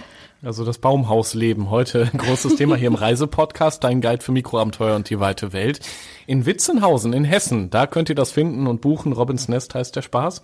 Also 0.42 0.64
das 0.64 0.78
Baumhausleben, 0.78 1.68
heute 1.68 2.08
ein 2.10 2.18
großes 2.18 2.56
Thema 2.56 2.76
hier 2.76 2.88
im 2.88 2.94
Reisepodcast, 2.96 3.84
dein 3.84 4.00
Guide 4.00 4.22
für 4.22 4.32
Mikroabenteuer 4.32 4.96
und 4.96 5.10
die 5.10 5.20
weite 5.20 5.52
Welt. 5.52 5.80
In 6.26 6.46
Witzenhausen 6.46 7.12
in 7.12 7.24
Hessen, 7.24 7.68
da 7.68 7.86
könnt 7.86 8.08
ihr 8.08 8.14
das 8.14 8.32
finden 8.32 8.66
und 8.66 8.80
buchen. 8.80 9.12
Robins 9.12 9.48
Nest 9.48 9.74
heißt 9.74 9.94
der 9.94 10.02
Spaß. 10.02 10.42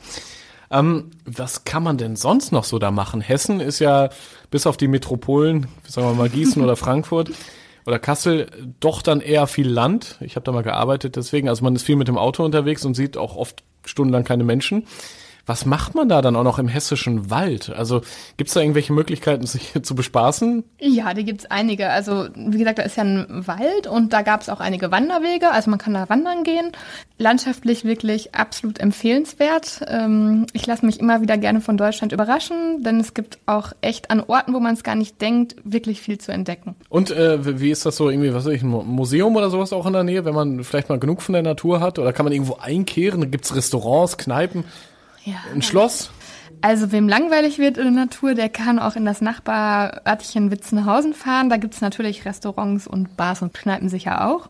Ähm, 0.70 1.12
was 1.24 1.64
kann 1.64 1.82
man 1.82 1.96
denn 1.96 2.16
sonst 2.16 2.52
noch 2.52 2.64
so 2.64 2.78
da 2.78 2.90
machen? 2.90 3.22
Hessen 3.22 3.60
ist 3.60 3.78
ja 3.78 4.10
bis 4.50 4.66
auf 4.66 4.76
die 4.76 4.88
Metropolen, 4.88 5.68
sagen 5.86 6.08
wir 6.08 6.14
mal 6.14 6.28
Gießen 6.28 6.62
oder 6.62 6.76
Frankfurt 6.76 7.30
oder 7.86 7.98
Kassel, 7.98 8.50
doch 8.80 9.00
dann 9.00 9.20
eher 9.20 9.46
viel 9.46 9.68
Land. 9.68 10.18
Ich 10.20 10.36
habe 10.36 10.44
da 10.44 10.52
mal 10.52 10.62
gearbeitet, 10.62 11.16
deswegen, 11.16 11.48
also 11.48 11.64
man 11.64 11.74
ist 11.74 11.84
viel 11.84 11.96
mit 11.96 12.08
dem 12.08 12.18
Auto 12.18 12.44
unterwegs 12.44 12.84
und 12.84 12.94
sieht 12.94 13.16
auch 13.16 13.36
oft 13.36 13.62
stundenlang 13.86 14.24
keine 14.24 14.44
Menschen. 14.44 14.86
Was 15.46 15.64
macht 15.64 15.94
man 15.94 16.08
da 16.08 16.20
dann 16.22 16.34
auch 16.34 16.42
noch 16.42 16.58
im 16.58 16.66
hessischen 16.66 17.30
Wald? 17.30 17.70
Also 17.70 18.02
gibt's 18.36 18.54
da 18.54 18.60
irgendwelche 18.60 18.92
Möglichkeiten, 18.92 19.46
sich 19.46 19.72
zu 19.82 19.94
bespaßen? 19.94 20.64
Ja, 20.80 21.14
die 21.14 21.24
gibt's 21.24 21.46
einige. 21.46 21.90
Also 21.90 22.26
wie 22.34 22.58
gesagt, 22.58 22.80
da 22.80 22.82
ist 22.82 22.96
ja 22.96 23.04
ein 23.04 23.46
Wald 23.46 23.86
und 23.86 24.12
da 24.12 24.22
gab's 24.22 24.48
auch 24.48 24.58
einige 24.58 24.90
Wanderwege. 24.90 25.52
Also 25.52 25.70
man 25.70 25.78
kann 25.78 25.94
da 25.94 26.08
wandern 26.08 26.42
gehen. 26.42 26.72
Landschaftlich 27.18 27.84
wirklich 27.84 28.34
absolut 28.34 28.80
empfehlenswert. 28.80 29.82
Ähm, 29.86 30.46
ich 30.52 30.66
lasse 30.66 30.84
mich 30.84 30.98
immer 30.98 31.22
wieder 31.22 31.38
gerne 31.38 31.60
von 31.60 31.76
Deutschland 31.76 32.12
überraschen, 32.12 32.82
denn 32.82 32.98
es 32.98 33.14
gibt 33.14 33.38
auch 33.46 33.72
echt 33.80 34.10
an 34.10 34.20
Orten, 34.20 34.52
wo 34.52 34.58
man 34.58 34.74
es 34.74 34.82
gar 34.82 34.96
nicht 34.96 35.20
denkt, 35.22 35.54
wirklich 35.62 36.00
viel 36.00 36.18
zu 36.18 36.32
entdecken. 36.32 36.74
Und 36.88 37.12
äh, 37.12 37.60
wie 37.60 37.70
ist 37.70 37.86
das 37.86 37.96
so 37.96 38.10
irgendwie, 38.10 38.34
was 38.34 38.46
weiß 38.46 38.52
ich, 38.52 38.62
ein 38.62 38.68
Museum 38.68 39.36
oder 39.36 39.48
sowas 39.50 39.72
auch 39.72 39.86
in 39.86 39.92
der 39.92 40.02
Nähe, 40.02 40.24
wenn 40.24 40.34
man 40.34 40.64
vielleicht 40.64 40.88
mal 40.88 40.98
genug 40.98 41.22
von 41.22 41.34
der 41.34 41.42
Natur 41.42 41.80
hat? 41.80 42.00
Oder 42.00 42.12
kann 42.12 42.24
man 42.24 42.32
irgendwo 42.32 42.56
einkehren? 42.56 43.30
Gibt's 43.30 43.54
Restaurants, 43.54 44.18
Kneipen? 44.18 44.64
Ja. 45.26 45.34
Ein 45.52 45.60
Schloss? 45.60 46.10
Also 46.62 46.90
wem 46.90 47.08
langweilig 47.08 47.58
wird 47.58 47.76
in 47.76 47.84
der 47.84 48.04
Natur, 48.06 48.34
der 48.34 48.48
kann 48.48 48.78
auch 48.78 48.96
in 48.96 49.04
das 49.04 49.20
Nachbarörtchen 49.20 50.50
Witzenhausen 50.50 51.12
fahren. 51.12 51.50
Da 51.50 51.58
gibt's 51.58 51.80
natürlich 51.80 52.24
Restaurants 52.24 52.86
und 52.86 53.16
Bars 53.16 53.42
und 53.42 53.52
Kneipen 53.52 53.88
sicher 53.88 54.26
auch. 54.26 54.48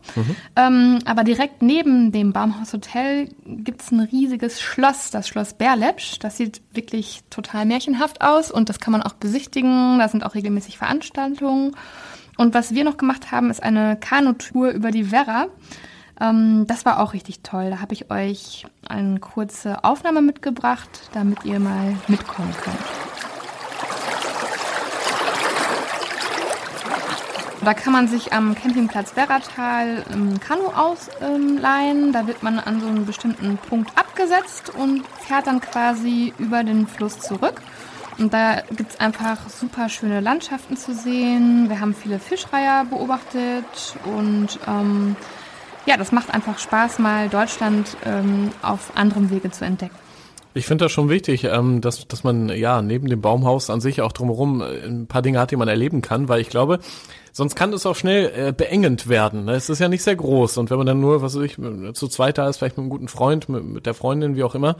Ähm, 0.55 0.99
aber 1.05 1.23
direkt 1.23 1.61
neben 1.61 2.11
dem 2.11 2.31
Baumhaus-Hotel 2.31 3.29
gibt's 3.45 3.91
ein 3.91 3.99
riesiges 3.99 4.61
Schloss, 4.61 5.11
das 5.11 5.27
Schloss 5.27 5.55
Berlepsch. 5.55 6.19
Das 6.19 6.37
sieht 6.37 6.61
wirklich 6.71 7.23
total 7.29 7.65
märchenhaft 7.65 8.21
aus 8.21 8.51
und 8.51 8.69
das 8.69 8.79
kann 8.79 8.93
man 8.93 9.03
auch 9.03 9.13
besichtigen. 9.13 9.99
Da 9.99 10.07
sind 10.07 10.23
auch 10.25 10.35
regelmäßig 10.35 10.77
Veranstaltungen. 10.77 11.75
Und 12.37 12.53
was 12.53 12.73
wir 12.73 12.83
noch 12.83 12.97
gemacht 12.97 13.31
haben, 13.31 13.49
ist 13.49 13.61
eine 13.63 13.97
Kanutour 13.99 14.69
über 14.69 14.91
die 14.91 15.11
Werra. 15.11 15.47
Ähm, 16.19 16.65
das 16.67 16.85
war 16.85 16.99
auch 16.99 17.13
richtig 17.13 17.41
toll. 17.41 17.69
Da 17.69 17.81
habe 17.81 17.93
ich 17.93 18.11
euch 18.11 18.65
eine 18.87 19.19
kurze 19.19 19.83
Aufnahme 19.83 20.21
mitgebracht, 20.21 21.09
damit 21.13 21.45
ihr 21.45 21.59
mal 21.59 21.95
mitkommen 22.07 22.53
könnt. 22.61 22.77
Da 27.63 27.73
kann 27.73 27.91
man 27.91 28.07
sich 28.07 28.31
am 28.31 28.55
Campingplatz 28.55 29.15
Werratal 29.17 30.05
ein 30.09 30.39
Kanu 30.39 30.67
ausleihen. 30.67 32.13
Da 32.13 32.25
wird 32.25 32.41
man 32.41 32.59
an 32.59 32.79
so 32.79 32.87
einen 32.87 33.05
bestimmten 33.05 33.57
Punkt 33.57 33.91
abgesetzt 33.97 34.69
und 34.69 35.05
fährt 35.19 35.47
dann 35.47 35.59
quasi 35.59 36.33
über 36.37 36.63
den 36.63 36.87
Fluss 36.87 37.19
zurück. 37.19 37.61
Und 38.19 38.33
da 38.33 38.61
gibt's 38.71 38.99
einfach 38.99 39.49
super 39.49 39.89
schöne 39.89 40.21
Landschaften 40.21 40.77
zu 40.77 40.93
sehen. 40.93 41.69
Wir 41.69 41.81
haben 41.81 41.93
viele 41.93 42.19
Fischreiher 42.19 42.85
beobachtet 42.85 43.95
und 44.05 44.59
ähm, 44.65 45.15
ja, 45.87 45.97
das 45.97 46.11
macht 46.11 46.33
einfach 46.33 46.59
Spaß, 46.59 46.99
mal 46.99 47.29
Deutschland 47.29 47.97
ähm, 48.05 48.51
auf 48.61 48.91
anderem 48.95 49.31
Wege 49.31 49.49
zu 49.49 49.65
entdecken. 49.65 49.95
Ich 50.53 50.65
finde 50.65 50.85
das 50.85 50.91
schon 50.91 51.09
wichtig, 51.09 51.45
ähm, 51.45 51.81
dass, 51.81 52.07
dass 52.07 52.23
man 52.23 52.49
ja 52.49 52.81
neben 52.81 53.07
dem 53.07 53.21
Baumhaus 53.21 53.69
an 53.69 53.79
sich 53.79 54.01
auch 54.01 54.11
drumherum 54.11 54.61
äh, 54.61 54.85
ein 54.85 55.07
paar 55.07 55.21
Dinge 55.21 55.39
hat, 55.39 55.51
die 55.51 55.55
man 55.55 55.67
erleben 55.67 56.01
kann, 56.01 56.29
weil 56.29 56.41
ich 56.41 56.49
glaube, 56.49 56.79
sonst 57.31 57.55
kann 57.55 57.71
es 57.73 57.85
auch 57.85 57.95
schnell 57.95 58.31
äh, 58.35 58.51
beengend 58.51 59.07
werden. 59.07 59.45
Ne? 59.45 59.53
Es 59.53 59.69
ist 59.69 59.79
ja 59.79 59.87
nicht 59.87 60.03
sehr 60.03 60.15
groß 60.15 60.57
und 60.57 60.69
wenn 60.69 60.77
man 60.77 60.87
dann 60.87 60.99
nur, 60.99 61.21
was 61.21 61.35
weiß 61.35 61.43
ich, 61.43 61.57
zu 61.93 62.07
zweit 62.07 62.37
da 62.37 62.49
ist, 62.49 62.57
vielleicht 62.57 62.77
mit 62.77 62.83
einem 62.83 62.89
guten 62.89 63.07
Freund, 63.07 63.47
mit, 63.47 63.63
mit 63.63 63.85
der 63.85 63.93
Freundin, 63.93 64.35
wie 64.35 64.43
auch 64.43 64.55
immer, 64.55 64.75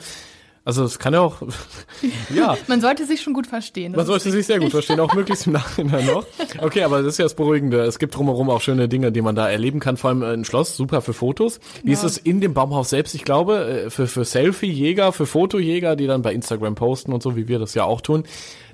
also 0.68 0.84
es 0.84 1.00
kann 1.00 1.14
ja 1.14 1.22
auch, 1.22 1.42
ja. 2.36 2.58
Man 2.68 2.82
sollte 2.82 3.06
sich 3.06 3.22
schon 3.22 3.32
gut 3.32 3.48
verstehen. 3.48 3.94
Man 3.96 4.06
sollte 4.06 4.30
sich 4.32 4.46
sehr 4.46 4.60
gut 4.60 4.72
verstehen, 4.72 5.00
auch 5.00 5.14
möglichst 5.14 5.48
im 5.48 5.54
Nachhinein 5.54 6.06
noch. 6.06 6.26
Okay, 6.60 6.84
aber 6.84 6.98
das 7.02 7.14
ist 7.14 7.20
ja 7.20 7.24
das 7.24 7.36
Beruhigende. 7.36 7.86
Es 7.86 8.00
gibt 8.00 8.18
drumherum 8.18 8.50
auch 8.50 8.60
schöne 8.60 8.90
Dinge, 8.90 9.14
die 9.14 9.22
man 9.22 9.34
da 9.34 9.50
erleben 9.50 9.80
kann, 9.80 9.96
vor 9.96 10.10
allem 10.10 10.24
ein 10.24 10.44
Schloss, 10.44 10.76
super 10.76 11.02
für 11.02 11.14
Fotos. 11.14 11.62
Wie 11.84 11.94
ist 11.94 12.04
es 12.04 12.18
in 12.18 12.42
dem 12.42 12.54
Baumhaus 12.54 12.90
selbst? 12.90 13.16
Ich 13.16 13.24
glaube, 13.24 13.86
äh, 13.86 13.90
für, 13.90 14.08
für 14.08 14.26
Selfie-Jäger, 14.26 15.14
für 15.14 15.26
Fotojäger, 15.26 15.96
die 15.96 16.06
dann 16.06 16.22
bei 16.22 16.34
Instagram 16.34 16.76
posten 16.76 17.14
und 17.14 17.24
so, 17.24 17.38
wie 17.38 17.48
wir 17.48 17.60
das 17.60 17.74
ja 17.74 17.86
auch 17.86 18.02
tun. 18.02 18.26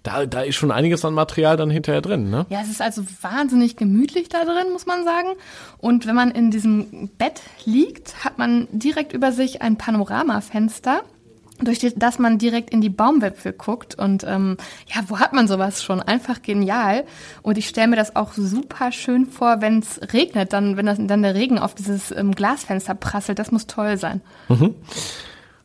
Da, 0.01 0.25
da 0.25 0.41
ist 0.41 0.55
schon 0.55 0.71
einiges 0.71 1.05
an 1.05 1.13
Material 1.13 1.57
dann 1.57 1.69
hinterher 1.69 2.01
drin, 2.01 2.29
ne? 2.29 2.47
Ja, 2.49 2.61
es 2.61 2.69
ist 2.69 2.81
also 2.81 3.03
wahnsinnig 3.21 3.77
gemütlich 3.77 4.29
da 4.29 4.43
drin, 4.43 4.73
muss 4.73 4.87
man 4.87 5.05
sagen. 5.05 5.29
Und 5.77 6.07
wenn 6.07 6.15
man 6.15 6.31
in 6.31 6.49
diesem 6.49 7.09
Bett 7.19 7.41
liegt, 7.65 8.25
hat 8.25 8.39
man 8.39 8.67
direkt 8.71 9.13
über 9.13 9.31
sich 9.31 9.61
ein 9.61 9.77
Panoramafenster 9.77 11.03
durch 11.59 11.79
die, 11.79 11.93
dass 11.95 12.19
man 12.19 12.37
direkt 12.37 12.71
in 12.71 12.81
die 12.81 12.89
Baumwipfel 12.89 13.53
guckt 13.53 13.95
und 13.95 14.23
ähm, 14.23 14.57
ja, 14.87 15.01
wo 15.07 15.19
hat 15.19 15.33
man 15.33 15.47
sowas 15.47 15.83
schon? 15.83 16.01
Einfach 16.01 16.41
genial. 16.41 17.05
Und 17.41 17.57
ich 17.57 17.67
stelle 17.67 17.89
mir 17.89 17.95
das 17.95 18.15
auch 18.15 18.33
super 18.33 18.91
schön 18.91 19.25
vor, 19.25 19.61
wenn 19.61 19.79
es 19.79 19.99
regnet, 20.13 20.53
dann 20.53 20.77
wenn 20.77 20.85
das, 20.85 20.97
dann 20.99 21.21
der 21.21 21.35
Regen 21.35 21.59
auf 21.59 21.75
dieses 21.75 22.11
ähm, 22.11 22.33
Glasfenster 22.33 22.95
prasselt. 22.95 23.39
Das 23.39 23.51
muss 23.51 23.67
toll 23.67 23.97
sein. 23.97 24.21
Mhm. 24.49 24.75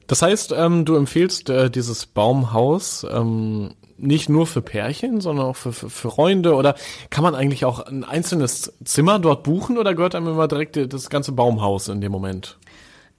Das 0.07 0.23
heißt, 0.23 0.55
ähm, 0.57 0.85
du 0.85 0.97
empfiehlst 0.97 1.51
äh, 1.51 1.71
dieses 1.71 2.07
Baumhaus 2.07 3.07
ähm, 3.11 3.75
nicht 3.99 4.29
nur 4.29 4.47
für 4.47 4.63
Pärchen, 4.63 5.21
sondern 5.21 5.47
auch 5.47 5.57
für, 5.57 5.73
für, 5.73 5.91
für 5.91 6.11
Freunde 6.11 6.55
oder 6.55 6.77
kann 7.11 7.25
man 7.25 7.35
eigentlich 7.35 7.65
auch 7.65 7.81
ein 7.81 8.05
einzelnes 8.05 8.73
Zimmer 8.85 9.19
dort 9.19 9.43
buchen 9.43 9.77
oder 9.77 9.95
gehört 9.95 10.15
einem 10.15 10.29
immer 10.29 10.49
direkt 10.49 10.93
das 10.93 11.11
ganze 11.11 11.33
Baumhaus 11.33 11.89
in 11.89 12.01
dem 12.01 12.13
Moment? 12.13 12.59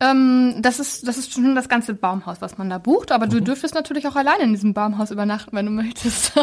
Ähm, 0.02 0.56
das 0.62 0.80
ist, 0.80 1.08
das 1.08 1.18
ist 1.18 1.34
schon 1.34 1.56
das 1.56 1.68
ganze 1.68 1.94
Baumhaus, 1.94 2.42
was 2.42 2.58
man 2.58 2.70
da 2.70 2.78
bucht, 2.78 3.12
aber 3.12 3.28
du 3.28 3.42
dürftest 3.42 3.76
natürlich 3.76 4.08
auch 4.08 4.16
alleine 4.16 4.44
in 4.44 4.54
diesem 4.54 4.74
Baumhaus 4.74 5.12
übernachten, 5.12 5.56
wenn 5.56 5.66
du 5.66 5.72
möchtest. 5.72 6.34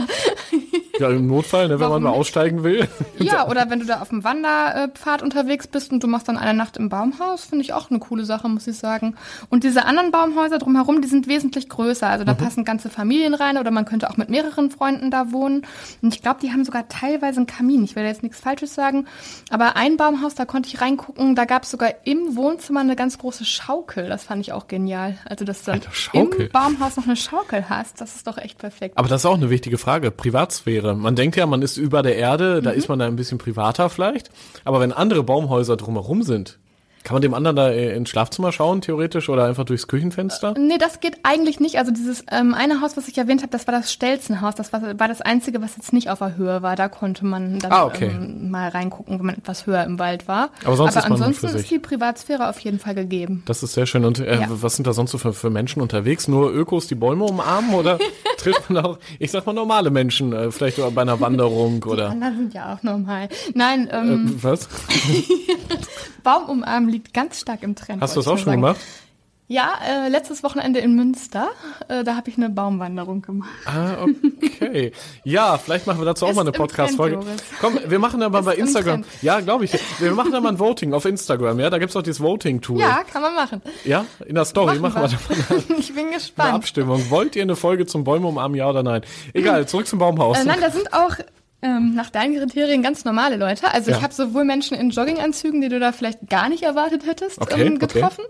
Ja, 0.98 1.10
im 1.10 1.26
Notfall, 1.26 1.68
ne, 1.68 1.74
wenn 1.74 1.80
Warum 1.80 2.02
man 2.02 2.12
mal 2.12 2.18
aussteigen 2.18 2.64
will. 2.64 2.88
ja, 3.18 3.48
oder 3.48 3.68
wenn 3.70 3.80
du 3.80 3.86
da 3.86 4.00
auf 4.00 4.08
dem 4.08 4.24
Wanderpfad 4.24 5.22
unterwegs 5.22 5.66
bist 5.66 5.92
und 5.92 6.02
du 6.02 6.06
machst 6.06 6.28
dann 6.28 6.38
eine 6.38 6.54
Nacht 6.54 6.76
im 6.76 6.88
Baumhaus, 6.88 7.44
finde 7.44 7.64
ich 7.64 7.72
auch 7.72 7.90
eine 7.90 7.98
coole 7.98 8.24
Sache, 8.24 8.48
muss 8.48 8.66
ich 8.66 8.78
sagen. 8.78 9.14
Und 9.50 9.64
diese 9.64 9.84
anderen 9.84 10.10
Baumhäuser 10.10 10.58
drumherum, 10.58 11.02
die 11.02 11.08
sind 11.08 11.26
wesentlich 11.26 11.68
größer. 11.68 12.06
Also 12.06 12.24
da 12.24 12.34
passen 12.34 12.64
ganze 12.64 12.88
Familien 12.88 13.34
rein 13.34 13.58
oder 13.58 13.70
man 13.70 13.84
könnte 13.84 14.08
auch 14.10 14.16
mit 14.16 14.30
mehreren 14.30 14.70
Freunden 14.70 15.10
da 15.10 15.32
wohnen. 15.32 15.66
Und 16.02 16.14
ich 16.14 16.22
glaube, 16.22 16.40
die 16.40 16.52
haben 16.52 16.64
sogar 16.64 16.88
teilweise 16.88 17.38
einen 17.38 17.46
Kamin. 17.46 17.84
Ich 17.84 17.96
werde 17.96 18.08
jetzt 18.08 18.22
nichts 18.22 18.40
Falsches 18.40 18.74
sagen. 18.74 19.06
Aber 19.50 19.76
ein 19.76 19.96
Baumhaus, 19.96 20.34
da 20.34 20.44
konnte 20.44 20.68
ich 20.68 20.80
reingucken, 20.80 21.34
da 21.34 21.44
gab 21.44 21.64
es 21.64 21.70
sogar 21.70 21.90
im 22.04 22.36
Wohnzimmer 22.36 22.80
eine 22.80 22.96
ganz 22.96 23.18
große 23.18 23.44
Schaukel. 23.46 24.08
Das 24.08 24.24
fand 24.24 24.42
ich 24.42 24.52
auch 24.52 24.68
genial. 24.68 25.16
Also, 25.24 25.44
dass 25.44 25.64
du 25.64 25.72
dann 25.72 25.82
im 26.12 26.30
Baumhaus 26.52 26.96
noch 26.96 27.06
eine 27.06 27.16
Schaukel 27.16 27.68
hast, 27.68 28.00
das 28.00 28.16
ist 28.16 28.26
doch 28.26 28.38
echt 28.38 28.58
perfekt. 28.58 28.98
Aber 28.98 29.08
das 29.08 29.22
ist 29.22 29.26
auch 29.26 29.34
eine 29.34 29.50
wichtige 29.50 29.78
Frage, 29.78 30.10
Privatsphäre. 30.10 30.94
Man 30.94 31.16
denkt 31.16 31.36
ja, 31.36 31.46
man 31.46 31.62
ist 31.62 31.76
über 31.76 32.02
der 32.02 32.16
Erde, 32.16 32.60
da 32.60 32.70
ist 32.70 32.88
man 32.88 32.98
da 32.98 33.06
ein 33.06 33.16
bisschen 33.16 33.38
privater 33.38 33.88
vielleicht. 33.88 34.30
Aber 34.64 34.80
wenn 34.80 34.92
andere 34.92 35.22
Baumhäuser 35.22 35.76
drumherum 35.76 36.22
sind, 36.22 36.58
kann 37.06 37.14
man 37.14 37.22
dem 37.22 37.34
anderen 37.34 37.54
da 37.54 37.70
äh, 37.70 37.94
ins 37.94 38.08
Schlafzimmer 38.10 38.50
schauen, 38.50 38.80
theoretisch, 38.80 39.28
oder 39.28 39.44
einfach 39.44 39.64
durchs 39.64 39.86
Küchenfenster? 39.86 40.54
Nee, 40.58 40.76
das 40.76 40.98
geht 40.98 41.18
eigentlich 41.22 41.60
nicht. 41.60 41.78
Also 41.78 41.92
dieses 41.92 42.24
ähm, 42.32 42.52
eine 42.52 42.80
Haus, 42.80 42.96
was 42.96 43.06
ich 43.06 43.16
erwähnt 43.16 43.42
habe, 43.42 43.52
das 43.52 43.68
war 43.68 43.72
das 43.72 43.92
Stelzenhaus. 43.92 44.56
Das 44.56 44.72
war, 44.72 44.82
war 44.98 45.06
das 45.06 45.20
einzige, 45.20 45.62
was 45.62 45.76
jetzt 45.76 45.92
nicht 45.92 46.10
auf 46.10 46.18
der 46.18 46.36
Höhe 46.36 46.62
war. 46.62 46.74
Da 46.74 46.88
konnte 46.88 47.24
man 47.24 47.60
dann 47.60 47.70
Ah, 47.70 47.84
okay. 47.84 48.10
ähm, 48.12 48.50
mal 48.50 48.70
reingucken, 48.70 49.20
wenn 49.20 49.26
man 49.26 49.36
etwas 49.36 49.68
höher 49.68 49.84
im 49.84 50.00
Wald 50.00 50.26
war. 50.26 50.50
Aber 50.64 50.74
sonst 50.74 50.96
ist 50.96 51.04
man 51.04 51.12
ansonsten 51.12 51.46
ist 51.46 51.70
die 51.70 51.78
Privatsphäre 51.78 52.48
auf 52.48 52.58
jeden 52.58 52.80
Fall 52.80 52.96
gegeben. 52.96 53.44
Das 53.46 53.62
ist 53.62 53.74
sehr 53.74 53.86
schön. 53.86 54.04
Und 54.04 54.18
äh, 54.18 54.40
Ja. 54.40 54.46
was 54.48 54.74
sind 54.74 54.88
da 54.88 54.92
sonst 54.92 55.12
so 55.12 55.18
für, 55.18 55.32
für 55.32 55.48
Menschen 55.48 55.80
unterwegs? 55.82 56.26
Nur 56.26 56.52
Ökos, 56.52 56.88
die 56.88 56.96
Bäume 56.96 57.22
umarmen? 57.22 57.72
Oder 57.74 57.98
trifft 58.38 58.68
man 58.68 58.84
auch, 58.84 58.98
ich 59.20 59.30
sag 59.30 59.46
mal, 59.46 59.52
normale 59.52 59.90
Menschen, 59.90 60.32
äh, 60.32 60.50
vielleicht 60.50 60.78
bei 60.92 61.02
einer 61.02 61.20
Wanderung 61.20 61.82
Die 61.82 61.88
oder 61.88 62.10
anderen 62.10 62.36
sind 62.36 62.54
ja 62.54 62.74
auch 62.74 62.82
normal. 62.82 63.28
Nein, 63.54 63.86
äh, 63.90 63.96
ähm, 63.98 64.38
was? 64.42 64.68
Baum 66.22 66.48
umarmen 66.48 66.88
liegt 66.96 67.14
ganz 67.14 67.40
stark 67.40 67.62
im 67.62 67.74
Trend. 67.74 68.00
Hast 68.02 68.16
du 68.16 68.20
das 68.20 68.28
auch 68.28 68.38
schon 68.38 68.46
nur 68.46 68.54
gemacht? 68.56 68.80
sagen. 68.80 69.06
Ja, 69.48 69.74
äh, 69.86 70.08
letztes 70.08 70.42
Wochenende 70.42 70.80
in 70.80 70.96
Münster. 70.96 71.50
Äh, 71.86 72.02
da 72.02 72.16
habe 72.16 72.28
ich 72.28 72.36
eine 72.36 72.50
Baumwanderung 72.50 73.22
gemacht. 73.22 73.48
Ah, 73.64 73.98
okay. 74.02 74.90
Ja, 75.22 75.56
vielleicht 75.56 75.86
machen 75.86 76.00
wir 76.00 76.04
dazu 76.04 76.24
auch 76.24 76.30
Ist 76.30 76.34
mal 76.34 76.42
eine 76.42 76.50
Podcast-Folge. 76.50 77.20
Komm, 77.60 77.78
wir 77.86 77.98
machen 78.00 78.24
aber 78.24 78.42
bei 78.42 78.54
Ist 78.54 78.58
im 78.58 78.66
Instagram. 78.66 79.04
Ja, 79.22 79.38
glaube 79.38 79.66
ich. 79.66 79.78
Wir 80.00 80.10
machen 80.14 80.32
da 80.32 80.40
mal 80.40 80.48
ein 80.48 80.58
Voting 80.58 80.92
auf 80.94 81.04
Instagram, 81.04 81.60
ja? 81.60 81.70
Da 81.70 81.78
gibt's 81.78 81.94
auch 81.94 82.02
dieses 82.02 82.20
Voting-Tool. 82.20 82.80
Ja, 82.80 83.04
kann 83.04 83.22
man 83.22 83.36
machen. 83.36 83.62
Ja? 83.84 84.04
In 84.26 84.34
der 84.34 84.46
Story 84.46 84.80
machen, 84.80 85.00
wir 85.00 85.08
da 85.10 85.74
ich 85.78 85.94
bin 85.94 86.06
eine 86.06 86.14
gespannt. 86.14 86.52
Abstimmung. 86.52 87.08
Wollt 87.10 87.36
ihr 87.36 87.42
eine 87.42 87.54
Folge 87.54 87.86
zum 87.86 88.02
Bäume 88.02 88.26
umarmen, 88.26 88.58
ja 88.58 88.68
oder 88.68 88.82
nein? 88.82 89.02
Egal, 89.32 89.68
zurück 89.68 89.86
zum 89.86 90.00
Baumhaus. 90.00 90.40
Äh, 90.40 90.44
nein, 90.44 90.58
da 90.60 90.70
sind 90.70 90.92
auch 90.92 91.14
ähm, 91.62 91.94
nach 91.94 92.10
deinen 92.10 92.36
Kriterien 92.36 92.82
ganz 92.82 93.04
normale 93.04 93.36
Leute. 93.36 93.72
Also 93.72 93.90
Ja. 93.90 93.96
ich 93.96 94.02
habe 94.02 94.12
sowohl 94.14 94.44
Menschen 94.44 94.76
in 94.76 94.90
Jogginganzügen, 94.90 95.60
die 95.60 95.68
du 95.68 95.80
da 95.80 95.92
vielleicht 95.92 96.28
gar 96.28 96.48
nicht 96.48 96.62
erwartet 96.62 97.06
hättest, 97.06 97.40
Okay, 97.40 97.62
ähm, 97.62 97.74
okay. 97.76 97.86
getroffen. 98.00 98.24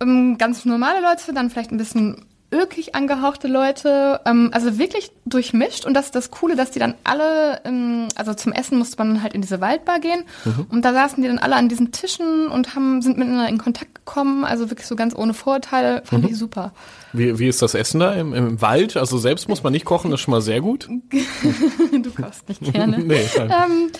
Ähm, 0.00 0.36
ganz 0.38 0.64
normale 0.64 1.00
Leute, 1.00 1.32
dann 1.34 1.50
vielleicht 1.50 1.72
ein 1.72 1.78
bisschen 1.78 2.26
ökig 2.52 2.94
angehauchte 2.94 3.48
Leute, 3.48 4.20
ähm, 4.26 4.50
also 4.52 4.78
wirklich 4.78 5.12
durchmischt 5.24 5.86
und 5.86 5.94
das 5.94 6.06
ist 6.06 6.14
das 6.14 6.30
Coole, 6.30 6.56
dass 6.56 6.70
die 6.70 6.78
dann 6.78 6.94
alle, 7.04 7.60
ähm, 7.64 8.08
also 8.16 8.34
zum 8.34 8.52
Essen 8.52 8.78
musste 8.78 8.98
man 8.98 9.22
halt 9.22 9.34
in 9.34 9.42
diese 9.42 9.60
Waldbar 9.60 10.00
gehen 10.00 10.24
und 10.68 10.84
da 10.84 10.92
saßen 10.92 11.22
die 11.22 11.28
dann 11.28 11.38
alle 11.38 11.56
an 11.56 11.68
diesen 11.68 11.92
Tischen 11.92 12.48
und 12.48 12.74
haben, 12.74 13.02
sind 13.02 13.18
miteinander 13.18 13.48
in 13.48 13.58
Kontakt 13.58 13.94
gekommen, 13.94 14.44
also 14.44 14.70
wirklich 14.70 14.86
so 14.86 14.96
ganz 14.96 15.14
ohne 15.14 15.34
Vorurteile, 15.34 16.02
fand 16.04 16.28
ich 16.28 16.36
super. 16.36 16.72
Wie, 17.12 17.38
wie 17.38 17.48
ist 17.48 17.60
das 17.60 17.74
Essen 17.74 18.00
da 18.00 18.12
im, 18.12 18.34
im 18.34 18.60
Wald? 18.60 18.96
Also 18.96 19.18
selbst 19.18 19.48
muss 19.48 19.62
man 19.62 19.72
nicht 19.72 19.84
kochen, 19.84 20.10
das 20.10 20.20
ist 20.20 20.24
schon 20.24 20.32
mal 20.32 20.40
sehr 20.40 20.60
gut. 20.60 20.88
du 21.92 22.10
kochst 22.10 22.48
nicht 22.48 22.72
gerne. 22.72 22.98
Nee. 23.10 23.26
Ähm, 23.36 23.90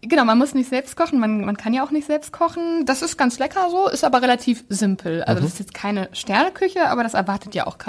genau, 0.00 0.24
man 0.24 0.38
muss 0.38 0.54
nicht 0.54 0.68
selbst 0.68 0.96
kochen, 0.96 1.20
man, 1.20 1.44
man 1.44 1.56
kann 1.56 1.74
ja 1.74 1.84
auch 1.84 1.90
nicht 1.90 2.06
selbst 2.06 2.32
kochen. 2.32 2.86
Das 2.86 3.02
ist 3.02 3.16
ganz 3.16 3.38
lecker 3.38 3.68
so, 3.70 3.88
ist 3.88 4.04
aber 4.04 4.22
relativ 4.22 4.64
simpel. 4.68 5.22
Also 5.22 5.42
das 5.42 5.52
ist 5.52 5.58
jetzt 5.60 5.74
keine 5.74 6.08
Sterneküche, 6.12 6.88
aber 6.88 7.02
das 7.04 7.14
erwartet 7.14 7.54
ja 7.54 7.66
auch 7.66 7.78
keiner. 7.78 7.87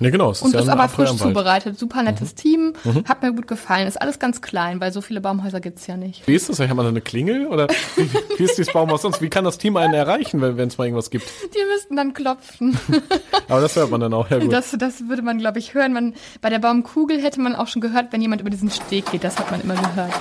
Ne, 0.00 0.12
genau. 0.12 0.30
Es 0.30 0.42
Und 0.42 0.54
ja 0.54 0.60
ist 0.60 0.68
ein 0.68 0.78
aber 0.78 0.88
frisch 0.88 1.12
zubereitet. 1.16 1.78
Super 1.78 2.02
nettes 2.02 2.34
Team. 2.34 2.72
Hat 3.08 3.22
mir 3.22 3.32
gut 3.32 3.48
gefallen. 3.48 3.88
Ist 3.88 4.00
alles 4.00 4.18
ganz 4.18 4.40
klein, 4.40 4.80
weil 4.80 4.92
so 4.92 5.00
viele 5.00 5.20
Baumhäuser 5.20 5.60
gibt's 5.60 5.86
ja 5.88 5.96
nicht. 5.96 6.26
Wie 6.26 6.34
ist 6.34 6.48
das? 6.48 6.60
Hat 6.60 6.68
man 6.68 6.84
da 6.84 6.88
eine 6.88 7.00
Klingel? 7.00 7.48
Oder 7.48 7.66
wie, 7.96 8.08
wie 8.36 8.44
ist 8.44 8.56
dieses 8.56 8.72
Baumhaus 8.72 9.02
sonst? 9.02 9.20
Wie 9.20 9.28
kann 9.28 9.44
das 9.44 9.58
Team 9.58 9.76
einen 9.76 9.94
erreichen, 9.94 10.40
wenn 10.40 10.68
es 10.68 10.78
mal 10.78 10.84
irgendwas 10.84 11.10
gibt? 11.10 11.26
Die 11.54 11.64
müssten 11.74 11.96
dann 11.96 12.14
klopfen. 12.14 12.78
Aber 13.48 13.60
das 13.60 13.74
hört 13.74 13.90
man 13.90 14.00
dann 14.00 14.14
auch. 14.14 14.30
Ja, 14.30 14.38
gut. 14.38 14.52
Das, 14.52 14.70
das 14.78 15.08
würde 15.08 15.22
man, 15.22 15.38
glaube 15.38 15.58
ich, 15.58 15.74
hören. 15.74 15.92
Man, 15.92 16.14
bei 16.40 16.50
der 16.50 16.60
Baumkugel 16.60 17.20
hätte 17.20 17.40
man 17.40 17.56
auch 17.56 17.66
schon 17.66 17.82
gehört, 17.82 18.12
wenn 18.12 18.22
jemand 18.22 18.40
über 18.40 18.50
diesen 18.50 18.70
Steg 18.70 19.10
geht. 19.10 19.24
Das 19.24 19.36
hat 19.36 19.50
man 19.50 19.60
immer 19.60 19.74
gehört. 19.74 20.12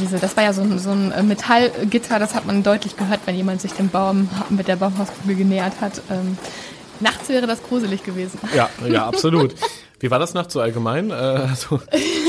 Diese, 0.00 0.18
das 0.18 0.36
war 0.36 0.44
ja 0.44 0.52
so 0.52 0.62
ein, 0.62 0.78
so 0.78 0.90
ein 0.90 1.10
äh, 1.10 1.22
Metallgitter, 1.22 2.20
das 2.20 2.34
hat 2.34 2.46
man 2.46 2.62
deutlich 2.62 2.96
gehört, 2.96 3.20
wenn 3.26 3.34
jemand 3.34 3.60
sich 3.60 3.72
dem 3.72 3.88
Baum 3.88 4.28
mit 4.48 4.68
der 4.68 4.76
Baumhauskugel 4.76 5.34
genähert 5.34 5.80
hat. 5.80 6.00
Ähm, 6.10 6.38
nachts 7.00 7.28
wäre 7.28 7.46
das 7.46 7.62
gruselig 7.62 8.04
gewesen. 8.04 8.38
Ja, 8.54 8.68
ja, 8.86 9.06
absolut. 9.06 9.54
Wie 10.00 10.10
war 10.10 10.18
das 10.18 10.34
nachts 10.34 10.54
so 10.54 10.60
allgemein? 10.60 11.10
Also, 11.10 11.80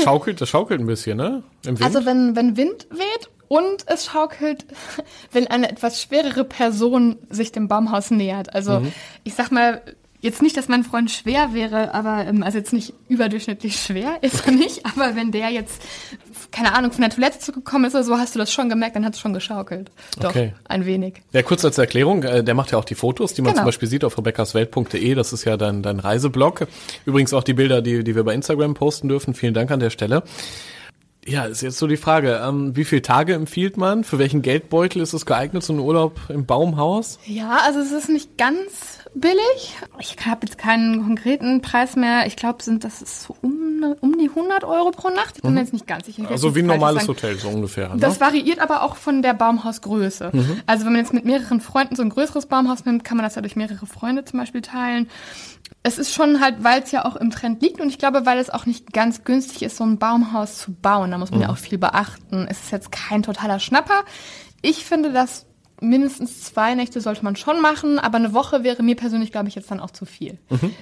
schaukelt, 0.04 0.40
das 0.40 0.48
schaukelt 0.48 0.80
ein 0.80 0.86
bisschen, 0.86 1.16
ne? 1.16 1.42
Im 1.64 1.78
Wind? 1.78 1.82
Also 1.82 2.06
wenn, 2.06 2.34
wenn 2.36 2.56
Wind 2.56 2.86
weht 2.90 3.30
und 3.48 3.84
es 3.86 4.06
schaukelt, 4.06 4.64
wenn 5.32 5.46
eine 5.46 5.70
etwas 5.70 6.00
schwerere 6.00 6.44
Person 6.44 7.18
sich 7.28 7.52
dem 7.52 7.68
Baumhaus 7.68 8.10
nähert. 8.10 8.54
Also 8.54 8.82
ich 9.24 9.34
sag 9.34 9.50
mal, 9.50 9.82
jetzt 10.20 10.42
nicht, 10.42 10.56
dass 10.56 10.68
mein 10.68 10.84
Freund 10.84 11.10
schwer 11.10 11.54
wäre, 11.54 11.94
aber 11.94 12.26
ähm, 12.26 12.42
also 12.42 12.58
jetzt 12.58 12.72
nicht 12.72 12.92
überdurchschnittlich 13.08 13.80
schwer 13.80 14.18
ist 14.22 14.46
er 14.46 14.52
nicht, 14.52 14.84
aber 14.86 15.16
wenn 15.16 15.32
der 15.32 15.48
jetzt 15.50 15.82
keine 16.52 16.74
Ahnung 16.74 16.90
von 16.90 17.02
der 17.02 17.10
Toilette 17.10 17.38
zurückgekommen 17.38 17.84
ist 17.84 17.94
oder 17.94 18.02
so, 18.04 18.18
hast 18.18 18.34
du 18.34 18.38
das 18.38 18.52
schon 18.52 18.68
gemerkt, 18.68 18.96
dann 18.96 19.04
hat 19.04 19.14
es 19.14 19.20
schon 19.20 19.32
geschaukelt. 19.32 19.90
Doch, 20.18 20.30
Okay. 20.30 20.52
ein 20.68 20.84
wenig. 20.84 21.22
Ja, 21.32 21.42
kurz 21.42 21.64
als 21.64 21.78
Erklärung, 21.78 22.22
äh, 22.24 22.42
der 22.42 22.54
macht 22.54 22.72
ja 22.72 22.78
auch 22.78 22.84
die 22.84 22.94
Fotos, 22.96 23.34
die 23.34 23.42
man 23.42 23.52
Genau. 23.52 23.62
zum 23.62 23.66
Beispiel 23.66 23.88
sieht 23.88 24.04
auf 24.04 24.16
rebeccaswelt.de, 24.18 25.14
das 25.14 25.32
ist 25.32 25.44
ja 25.44 25.56
dein, 25.56 25.82
dein 25.82 26.00
Reiseblog. 26.00 26.66
Übrigens 27.06 27.32
auch 27.34 27.44
die 27.44 27.54
Bilder, 27.54 27.82
die, 27.82 28.02
die 28.04 28.14
wir 28.16 28.24
bei 28.24 28.34
Instagram 28.34 28.74
posten 28.74 29.08
dürfen. 29.08 29.34
Vielen 29.34 29.54
Dank 29.54 29.70
an 29.70 29.80
der 29.80 29.90
Stelle. 29.90 30.22
Ja, 31.30 31.44
ist 31.44 31.62
jetzt 31.62 31.78
so 31.78 31.86
die 31.86 31.96
Frage, 31.96 32.42
ähm, 32.44 32.74
wie 32.74 32.84
viele 32.84 33.02
Tage 33.02 33.34
empfiehlt 33.34 33.76
man? 33.76 34.02
Für 34.02 34.18
welchen 34.18 34.42
Geldbeutel 34.42 35.00
ist 35.00 35.12
es 35.12 35.26
geeignet, 35.26 35.62
so 35.62 35.72
ein 35.72 35.78
Urlaub 35.78 36.18
im 36.28 36.44
Baumhaus? 36.44 37.20
Ja, 37.24 37.58
also 37.64 37.78
es 37.78 37.92
ist 37.92 38.08
nicht 38.08 38.36
ganz 38.36 38.98
billig. 39.14 39.76
Ich 40.00 40.16
habe 40.26 40.44
jetzt 40.44 40.58
keinen 40.58 41.04
konkreten 41.04 41.62
Preis 41.62 41.94
mehr. 41.94 42.26
Ich 42.26 42.34
glaube, 42.34 42.64
sind 42.64 42.82
das 42.82 43.00
ist 43.00 43.22
so 43.22 43.36
um, 43.42 43.69
um 44.00 44.18
die 44.18 44.28
100 44.28 44.64
Euro 44.64 44.90
pro 44.90 45.08
Nacht. 45.10 45.36
Ich 45.36 45.42
bin 45.42 45.54
mir 45.54 45.60
jetzt 45.60 45.72
nicht 45.72 45.86
ganz 45.86 46.06
sicher. 46.06 46.28
Also 46.28 46.54
wie 46.54 46.60
ein 46.60 46.66
normales. 46.66 47.08
Hotel, 47.08 47.38
so 47.38 47.48
ungefähr. 47.48 47.88
Ne? 47.88 47.96
Das 47.98 48.20
variiert 48.20 48.60
aber 48.60 48.82
auch 48.82 48.96
von 48.96 49.22
der 49.22 49.34
Baumhausgröße. 49.34 50.30
Also 50.66 50.84
wenn 50.84 50.92
man 50.92 51.00
jetzt 51.00 51.12
mit 51.12 51.24
mehreren 51.24 51.60
Freunden 51.60 51.96
so 51.96 52.02
ein 52.02 52.10
größeres 52.10 52.46
Baumhaus 52.46 52.84
nimmt, 52.84 53.04
kann 53.04 53.16
man 53.16 53.24
das 53.24 53.34
ja 53.34 53.42
durch 53.42 53.56
mehrere 53.56 53.86
Freunde 53.86 54.24
zum 54.24 54.38
Beispiel 54.38 54.60
teilen. 54.60 55.08
Es 55.82 55.98
ist 55.98 56.12
schon 56.12 56.40
halt, 56.40 56.62
weil 56.62 56.82
es 56.82 56.90
ja 56.90 57.04
auch 57.04 57.16
im 57.16 57.30
Trend 57.30 57.62
liegt 57.62 57.80
und 57.80 57.88
ich 57.88 57.98
glaube, 57.98 58.26
weil 58.26 58.38
es 58.38 58.50
auch 58.50 58.66
nicht 58.66 58.92
ganz 58.92 59.24
günstig 59.24 59.62
ist, 59.62 59.76
so 59.76 59.84
ein 59.84 59.98
Baumhaus 59.98 60.58
zu 60.58 60.72
bauen. 60.72 61.10
Da 61.10 61.18
muss 61.18 61.30
man 61.30 61.40
ja 61.40 61.48
auch 61.48 61.56
viel 61.56 61.78
beachten. 61.78 62.46
Es 62.48 62.60
ist 62.60 62.72
jetzt 62.72 62.92
kein 62.92 63.22
totaler 63.22 63.60
Schnapper. 63.60 64.04
Ich 64.62 64.84
finde, 64.84 65.12
dass 65.12 65.46
mindestens 65.80 66.44
zwei 66.44 66.74
Nächte 66.74 67.00
sollte 67.00 67.24
man 67.24 67.36
schon 67.36 67.60
machen, 67.60 67.98
aber 67.98 68.18
eine 68.18 68.32
Woche 68.32 68.64
wäre 68.64 68.82
mir 68.82 68.96
persönlich, 68.96 69.32
glaube 69.32 69.48
ich, 69.48 69.54
jetzt 69.54 69.70
dann 69.70 69.80
auch 69.80 69.90
zu 69.90 70.04
viel. 70.04 70.38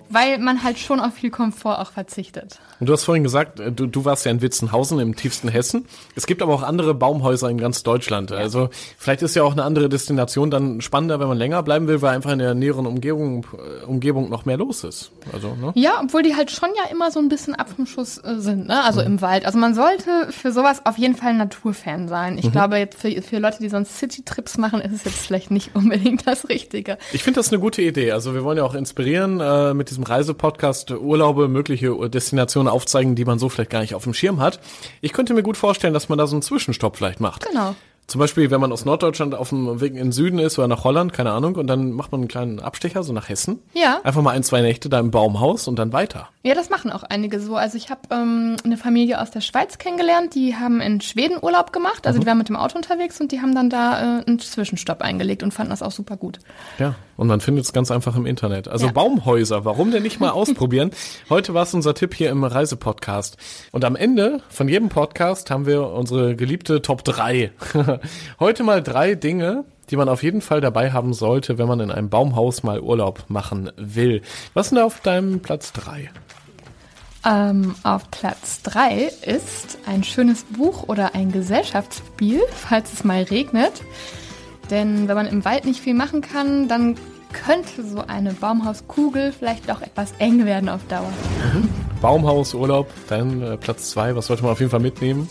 Weil 0.09 0.39
man 0.39 0.63
halt 0.63 0.79
schon 0.79 1.01
auf 1.01 1.15
viel 1.15 1.31
Komfort 1.31 1.79
auch 1.79 1.93
verzichtet. 1.93 2.59
Und 2.81 2.89
du 2.89 2.93
hast 2.93 3.05
vorhin 3.05 3.23
gesagt, 3.23 3.61
äh, 3.61 3.73
du, 3.73 3.87
du 3.87 4.05
warst 4.05 4.25
ja 4.25 4.31
in 4.31 4.43
Witzenhausen 4.43 4.99
im 4.99 5.17
tiefsten 5.17 5.49
Hessen. 5.49 5.87
Es 6.15 6.27
gibt 6.27 6.43
aber 6.43 6.55
auch 6.55 6.63
andere 6.63 6.95
Baumhäuser 6.95 7.49
in 7.49 7.59
ganz 7.59 7.83
Deutschland. 7.83 8.33
Also 8.33 8.71
vielleicht 8.99 9.23
ist 9.23 9.35
ja 9.35 9.43
auch 9.43 9.53
eine 9.53 9.65
andere 9.65 9.89
Destination 9.89 10.51
dann 10.51 10.81
spannender, 10.81 11.21
wenn 11.21 11.29
man 11.29 11.39
länger 11.39 11.63
bleiben 11.63 11.89
will, 11.89 12.03
weil 12.03 12.15
einfach 12.15 12.33
in 12.33 12.39
der 12.39 12.55
näheren 12.55 12.87
Umgebung, 12.87 13.47
äh, 13.55 13.85
Umgebung 13.85 14.29
noch 14.29 14.45
mehr 14.45 14.57
los 14.57 14.85
ist. 14.85 15.11
Also, 15.33 15.55
ne? 15.55 15.73
Ja, 15.75 16.01
obwohl 16.03 16.23
die 16.23 16.35
halt 16.35 16.51
schon 16.51 16.71
ja 16.77 16.91
immer 16.91 17.11
so 17.11 17.19
ein 17.19 17.29
bisschen 17.29 17.55
ab 17.55 17.69
vom 17.75 17.87
Schuss 17.87 18.19
äh, 18.19 18.37
sind, 18.39 18.67
ne? 18.69 18.83
Also 18.85 19.01
im 19.01 19.21
Wald. 19.21 19.45
Also 19.45 19.59
man 19.59 19.75
sollte 19.75 20.29
für 20.31 20.53
sowas 20.53 20.85
auf 20.85 20.99
jeden 20.99 21.15
Fall 21.15 21.35
Naturfan 21.35 22.09
sein. 22.09 22.39
Ich 22.39 22.51
glaube, 22.53 22.79
jetzt 22.79 23.01
für, 23.01 23.11
für 23.23 23.39
Leute, 23.39 23.59
die 23.61 23.69
sonst 23.69 23.99
City-Trips 23.99 24.59
machen, 24.59 24.81
ist 24.93 25.01
es 25.01 25.05
jetzt 25.05 25.27
vielleicht 25.27 25.51
nicht 25.51 25.75
unbedingt 25.75 26.27
das 26.27 26.49
Richtige. 26.49 26.99
Ich 27.13 27.23
finde 27.23 27.41
das 27.41 27.53
eine 27.53 27.61
gute 27.61 27.83
Idee. 27.83 28.13
Also 28.13 28.35
wir 28.35 28.45
wollen 28.45 28.59
ja 28.59 28.65
auch 28.65 28.75
inspirieren, 28.75 29.41
äh, 29.41 29.75
mit 29.75 29.91
diesem 29.91 30.05
Reisepodcast 30.05 30.91
Urlaube, 30.91 31.49
mögliche 31.49 32.09
Destinationen 32.09 32.69
aufzeigen, 32.69 33.15
die 33.15 33.25
man 33.25 33.39
so 33.39 33.49
vielleicht 33.49 33.71
gar 33.71 33.81
nicht 33.81 33.95
auf 33.95 34.05
dem 34.05 34.15
Schirm 34.15 34.41
hat. 34.41 34.61
Ich 35.01 35.13
könnte 35.13 35.35
mir 35.35 35.43
gut 35.43 35.57
vorstellen, 35.57 35.95
dass 35.95 36.09
man 36.09 36.19
da 36.19 36.27
so 36.27 36.37
einen 36.37 36.43
Zwischenstopp 36.43 36.97
vielleicht 36.97 37.21
macht. 37.21 37.47
Genau. 37.47 37.75
Zum 38.09 38.21
Beispiel, 38.21 38.51
wenn 38.51 38.61
man 38.61 38.73
aus 38.73 38.87
Norddeutschland 38.87 39.35
auf 39.35 39.51
dem 39.51 39.83
Weg 39.83 39.93
in 39.93 39.99
den 39.99 40.13
Süden 40.13 40.39
ist 40.39 40.59
oder 40.59 40.67
nach 40.67 40.83
Holland, 40.83 41.13
keine 41.13 41.31
Ahnung, 41.33 41.57
und 41.57 41.67
dann 41.67 41.93
macht 41.93 42.11
man 42.11 42.23
einen 42.23 42.29
kleinen 42.29 42.59
Abstecher, 42.59 43.03
so 43.03 43.13
nach 43.13 43.29
Hessen. 43.29 43.59
Ja. 43.75 44.01
Einfach 44.03 44.23
mal 44.23 44.31
ein, 44.31 44.43
zwei 44.43 44.63
Nächte 44.63 44.89
da 44.89 44.99
im 44.99 45.11
Baumhaus 45.11 45.69
und 45.69 45.79
dann 45.79 45.93
weiter. 45.93 46.31
Ja, 46.43 46.55
das 46.55 46.71
machen 46.71 46.91
auch 46.91 47.03
einige 47.03 47.39
so. 47.39 47.57
Also 47.57 47.77
ich 47.77 47.91
habe 47.91 48.01
ähm, 48.11 48.57
eine 48.65 48.79
Familie 48.79 49.21
aus 49.21 49.31
der 49.31 49.43
Schweiz 49.43 49.77
kennengelernt, 49.77 50.35
die 50.35 50.57
haben 50.57 50.81
in 50.81 51.03
Schweden 51.03 51.37
Urlaub 51.43 51.71
gemacht. 51.71 52.07
Also 52.07 52.19
die 52.19 52.27
waren 52.27 52.39
mit 52.39 52.49
dem 52.49 52.57
Auto 52.57 52.77
unterwegs 52.77 53.21
und 53.21 53.31
die 53.31 53.43
haben 53.43 53.55
dann 53.55 53.69
da 53.69 54.21
äh, 54.21 54.25
einen 54.27 54.39
Zwischenstopp 54.39 55.03
eingelegt 55.03 55.43
und 55.43 55.53
fanden 55.53 55.69
das 55.69 55.83
auch 55.83 55.93
super 55.93 56.17
gut. 56.17 56.39
Ja, 56.79 56.95
und 57.19 57.27
man 57.27 57.41
findet 57.41 57.67
es 57.67 57.73
ganz 57.75 57.91
einfach 57.91 58.17
im 58.17 58.25
Internet. 58.25 58.69
Also 58.69 58.87
Ja. 58.87 58.93
Baumhäuser, 58.93 59.67
warum 59.67 59.91
denn 59.91 60.05
nicht 60.05 60.21
mal 60.21 60.31
ausprobieren? 60.31 60.93
Heute 61.29 61.53
war 61.53 61.65
es 61.65 61.75
unser 61.75 61.93
Tipp 61.93 62.15
hier 62.15 62.31
im 62.31 62.45
Reisepodcast. 62.45 63.37
Und 63.73 63.85
am 63.85 63.97
Ende 63.97 64.41
von 64.49 64.69
jedem 64.69 64.89
Podcast 64.89 65.51
haben 65.51 65.67
wir 65.67 65.89
unsere 65.89 66.37
geliebte 66.37 66.81
Top 66.81 67.05
3. 67.05 67.51
Heute 68.41 68.63
mal 68.63 68.83
drei 68.83 69.17
Dinge, 69.17 69.65
die 69.91 69.97
man 69.97 70.09
auf 70.09 70.23
jeden 70.23 70.41
Fall 70.41 70.61
dabei 70.61 70.93
haben 70.93 71.13
sollte, 71.13 71.59
wenn 71.59 71.67
man 71.67 71.81
in 71.81 71.91
einem 71.91 72.09
Baumhaus 72.09 72.63
mal 72.63 72.81
Urlaub 72.81 73.25
machen 73.29 73.73
will. 73.77 74.23
Was 74.55 74.67
ist 74.67 74.71
denn 74.71 74.79
da 74.79 74.85
auf 74.85 75.01
deinem 75.01 75.41
Platz 75.41 75.73
3? 75.73 76.11
Ähm, 77.27 77.75
auf 77.83 78.09
Platz 78.13 78.63
drei 78.63 79.11
ist 79.23 79.79
ein 79.87 80.05
schönes 80.05 80.45
Buch 80.45 80.85
oder 80.87 81.17
ein 81.17 81.33
Gesellschaftsspiel, 81.33 82.41
falls 82.55 82.93
es 82.93 83.03
mal 83.03 83.25
regnet. 83.25 83.73
Denn 84.71 85.09
wenn 85.09 85.17
man 85.17 85.27
im 85.27 85.45
Wald 85.45 85.65
nicht 85.65 85.81
viel 85.81 85.95
machen 85.95 86.21
kann, 86.21 86.69
dann 86.69 86.97
könnte 87.33 87.85
so 87.87 88.05
eine 88.07 88.33
Baumhauskugel 88.33 89.33
vielleicht 89.33 89.71
auch 89.71 89.83
etwas 89.83 90.13
eng 90.19 90.45
werden 90.45 90.69
auf 90.69 90.81
Dauer. 90.89 91.13
Baumhaus, 92.01 92.55
Urlaub, 92.55 92.91
dein 93.09 93.43
äh, 93.43 93.57
Platz 93.57 93.91
2. 93.91 94.17
Was 94.17 94.27
sollte 94.27 94.43
man 94.43 94.53
auf 94.53 94.61
jeden 94.61 94.71
Fall 94.71 94.81
mitnehmen? 94.81 95.29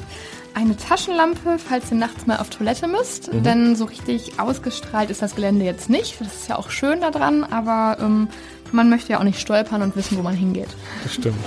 Eine 0.54 0.76
Taschenlampe, 0.76 1.60
falls 1.60 1.92
ihr 1.92 1.98
nachts 1.98 2.26
mal 2.26 2.38
auf 2.38 2.50
Toilette 2.50 2.88
müsst, 2.88 3.30
denn 3.32 3.76
so 3.76 3.86
richtig 3.86 4.40
ausgestrahlt 4.40 5.12
ist 5.12 5.22
das 5.22 5.36
Gelände 5.36 5.66
jetzt 5.66 5.88
nicht. 5.88 6.20
Das 6.20 6.34
ist 6.34 6.50
ja 6.50 6.58
auch 6.58 6.72
schön 6.72 7.00
da 7.00 7.12
dran, 7.12 7.44
aber 7.44 7.98
ähm, 8.02 8.28
man 8.72 8.90
möchte 8.90 9.14
ja 9.14 9.20
auch 9.20 9.24
nicht 9.24 9.40
stolpern 9.40 9.84
und 9.84 9.96
wissen, 9.96 10.18
wo 10.18 10.24
man 10.24 10.36
hingeht. 10.36 10.70
Das 11.04 11.14
stimmt. 11.14 11.38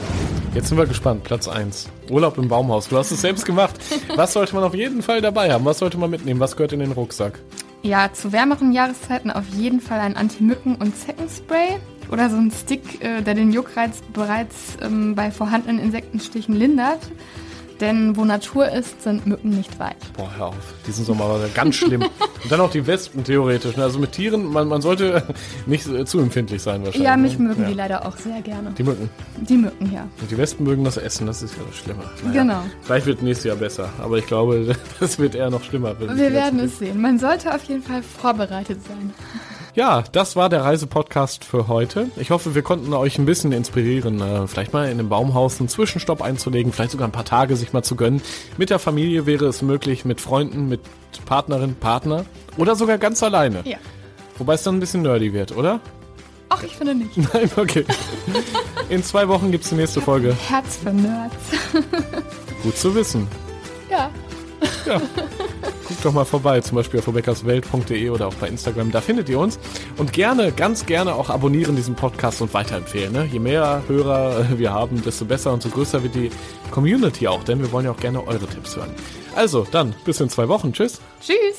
Jetzt 0.55 0.69
sind 0.69 0.79
wir 0.79 0.87
gespannt. 0.87 1.25
Platz 1.25 1.49
1. 1.49 1.89
Urlaub 2.09 2.39
im 2.39 2.49
Baumhaus. 2.49 2.89
Du 2.89 2.99
hast 2.99 3.11
es 3.11 3.21
selbst 3.21 3.45
gemacht. 3.45 3.75
Was 4.17 4.33
sollte 4.33 4.55
man 4.55 4.63
auf 4.63 4.75
jeden 4.75 5.03
Fall 5.03 5.21
dabei 5.21 5.53
haben? 5.53 5.65
Was 5.65 5.79
sollte 5.79 5.99
man 5.99 6.11
mitnehmen? 6.11 6.39
Was 6.39 6.57
gehört 6.57 6.73
in 6.73 6.81
den 6.81 6.93
Rucksack? 6.93 7.41
Ja, 7.83 8.13
zu 8.13 8.31
wärmeren 8.31 8.73
Jahreszeiten 8.73 9.31
auf 9.31 9.49
jeden 9.49 9.81
Fall 9.81 10.01
ein 10.01 10.15
Anti-Mücken- 10.15 10.77
und 10.77 10.95
Zeckenspray 10.97 11.79
oder 12.11 12.29
so 12.29 12.37
ein 12.37 12.51
Stick, 12.51 13.03
äh, 13.03 13.23
der 13.23 13.35
den 13.35 13.53
Juckreiz 13.53 14.03
bereits 14.13 14.77
ähm, 14.83 15.15
bei 15.15 15.31
vorhandenen 15.31 15.79
Insektenstichen 15.79 16.55
lindert. 16.55 17.01
Denn 17.81 18.17
wo 18.17 18.25
Natur 18.25 18.69
ist, 18.69 19.03
sind 19.03 19.27
Mücken 19.27 19.51
nicht 19.51 19.79
weit. 19.79 19.97
Boah, 20.17 20.31
hör 20.37 20.47
auf. 20.49 20.75
Diesen 20.87 21.05
Sommer 21.05 21.29
war 21.29 21.41
ganz 21.55 21.77
schlimm. 21.77 22.03
Und 22.43 22.51
dann 22.53 22.61
auch 22.61 22.71
die 22.71 22.87
Wespen 22.87 23.25
theoretisch. 23.25 23.77
ne? 23.77 23.85
Also 23.85 23.99
mit 23.99 24.13
Tieren, 24.13 24.45
man, 24.45 24.69
man 24.69 24.83
sollte 24.83 25.23
nicht 25.67 25.87
äh, 25.87 26.05
zu 26.05 26.19
empfindlich 26.21 26.63
sein 26.63 26.85
wahrscheinlich. 26.85 27.07
Ja, 27.09 27.17
mich 27.17 27.39
ne? 27.39 27.49
mögen 27.49 27.63
Ja. 27.63 27.69
die 27.69 27.75
leider 27.75 28.07
auch 28.07 28.17
sehr 28.17 28.41
gerne. 28.43 28.73
Die 28.77 28.83
Mücken. 28.83 29.09
Die 29.37 29.57
Mücken, 29.57 29.93
ja. 29.93 30.07
Und 30.21 30.31
die 30.31 30.37
Wespen 30.37 30.65
mögen 30.67 30.85
das 30.85 30.97
Essen, 30.97 31.27
das 31.27 31.43
ist 31.43 31.57
ja 31.57 31.63
das 31.67 31.77
Schlimme. 31.77 32.03
Genau. 32.33 32.63
Vielleicht 32.83 33.07
wird 33.07 33.23
nächstes 33.23 33.45
Jahr 33.45 33.57
besser, 33.57 33.89
aber 34.03 34.19
ich 34.19 34.27
glaube, 34.27 34.75
das 35.01 35.19
wird 35.19 35.35
eher 35.35 35.51
noch 35.51 35.63
schlimmer. 35.65 35.99
Wir 35.99 36.33
werden 36.33 36.61
es 36.61 36.79
sehen. 36.79 37.01
Man 37.01 37.19
sollte 37.19 37.55
auf 37.55 37.65
jeden 37.65 37.83
Fall 37.83 38.03
vorbereitet 38.03 38.79
sein. 38.87 39.13
Ja, 39.75 40.03
das 40.13 40.35
war 40.35 40.49
der 40.49 40.65
Reisepodcast 40.65 41.45
für 41.45 41.69
heute. 41.69 42.11
Ich 42.17 42.31
hoffe, 42.31 42.55
wir 42.55 42.63
konnten 42.63 42.93
euch 42.93 43.19
ein 43.19 43.27
bisschen 43.27 43.53
inspirieren, 43.53 44.21
äh, 44.21 44.47
vielleicht 44.49 44.73
mal 44.73 44.87
in 44.87 44.99
einem 44.99 45.09
Baumhaus 45.09 45.61
einen 45.61 45.69
Zwischenstopp 45.69 46.23
einzulegen, 46.23 46.73
vielleicht 46.73 46.91
sogar 46.91 47.07
ein 47.07 47.13
paar 47.13 47.25
Tage 47.25 47.55
sich 47.55 47.73
mal 47.73 47.83
zu 47.83 47.95
gönnen. 47.95 48.21
Mit 48.57 48.71
der 48.71 48.81
Familie 48.81 49.27
wäre 49.27 49.47
es 49.47 49.63
möglich, 49.63 50.05
mit 50.05 50.21
Freunden, 50.21 50.69
mit 50.69 50.81
Partnerin, 51.25 51.77
Partner 51.77 52.25
oder 52.57 52.75
sogar 52.75 52.99
ganz 52.99 53.23
alleine. 53.23 53.63
Ja. 53.65 53.79
Wobei 54.39 54.55
es 54.55 54.63
dann 54.65 54.77
ein 54.77 54.81
bisschen 54.81 55.03
nerdy 55.03 55.33
wird, 55.33 55.57
oder? 55.57 55.81
Ach, 56.49 56.63
ich 56.65 56.77
finde 56.77 56.97
nicht. 56.97 57.17
Nein, 57.35 57.49
okay. 57.57 57.85
In 58.89 59.05
zwei 59.05 59.29
Wochen 59.29 59.53
gibt's 59.53 59.69
die 59.69 59.77
nächste 59.77 60.01
Folge. 60.01 60.37
Herz 60.49 60.79
für 60.83 60.93
Nerds. 60.93 61.37
Gut 62.65 62.77
zu 62.77 62.93
wissen. 62.95 63.29
Ja. 63.89 64.11
Ja. 64.85 65.01
Guckt 65.91 66.05
doch 66.05 66.13
mal 66.13 66.25
vorbei, 66.25 66.61
zum 66.61 66.77
Beispiel 66.77 67.01
auf 67.01 67.09
rebecca's.welt.de 67.09 68.11
oder 68.11 68.29
auch 68.29 68.35
bei 68.35 68.47
Instagram, 68.47 68.93
da 68.93 69.01
findet 69.01 69.29
ihr 69.29 69.41
uns. 69.41 69.59
Und 69.97 70.13
gerne, 70.13 70.53
ganz 70.53 70.87
gerne 70.87 71.17
auch 71.17 71.31
abonnieren 71.31 71.75
diesen 71.75 71.97
Podcast 71.97 72.41
und 72.41 72.55
weiterempfehlen. 72.55 73.13
Ne? 73.13 73.25
Je 73.25 73.41
mehr 73.41 73.83
Hörer 73.89 74.47
wir 74.57 74.73
haben, 74.73 75.03
desto 75.03 75.25
besser 75.25 75.53
und 75.53 75.65
so 75.65 75.69
größer 75.69 76.01
wird 76.05 76.15
die 76.15 76.31
Community 76.71 77.27
auch, 77.27 77.43
denn 77.43 77.59
wir 77.59 77.73
wollen 77.73 77.87
ja 77.87 77.91
auch 77.91 77.97
gerne 77.97 78.25
eure 78.25 78.47
Tipps 78.47 78.77
hören. 78.77 78.91
Also, 79.35 79.67
dann, 79.69 79.93
bis 80.05 80.21
in 80.21 80.29
zwei 80.29 80.47
Wochen. 80.47 80.73
Tschüss. 80.73 81.01
Tschüss. 81.21 81.59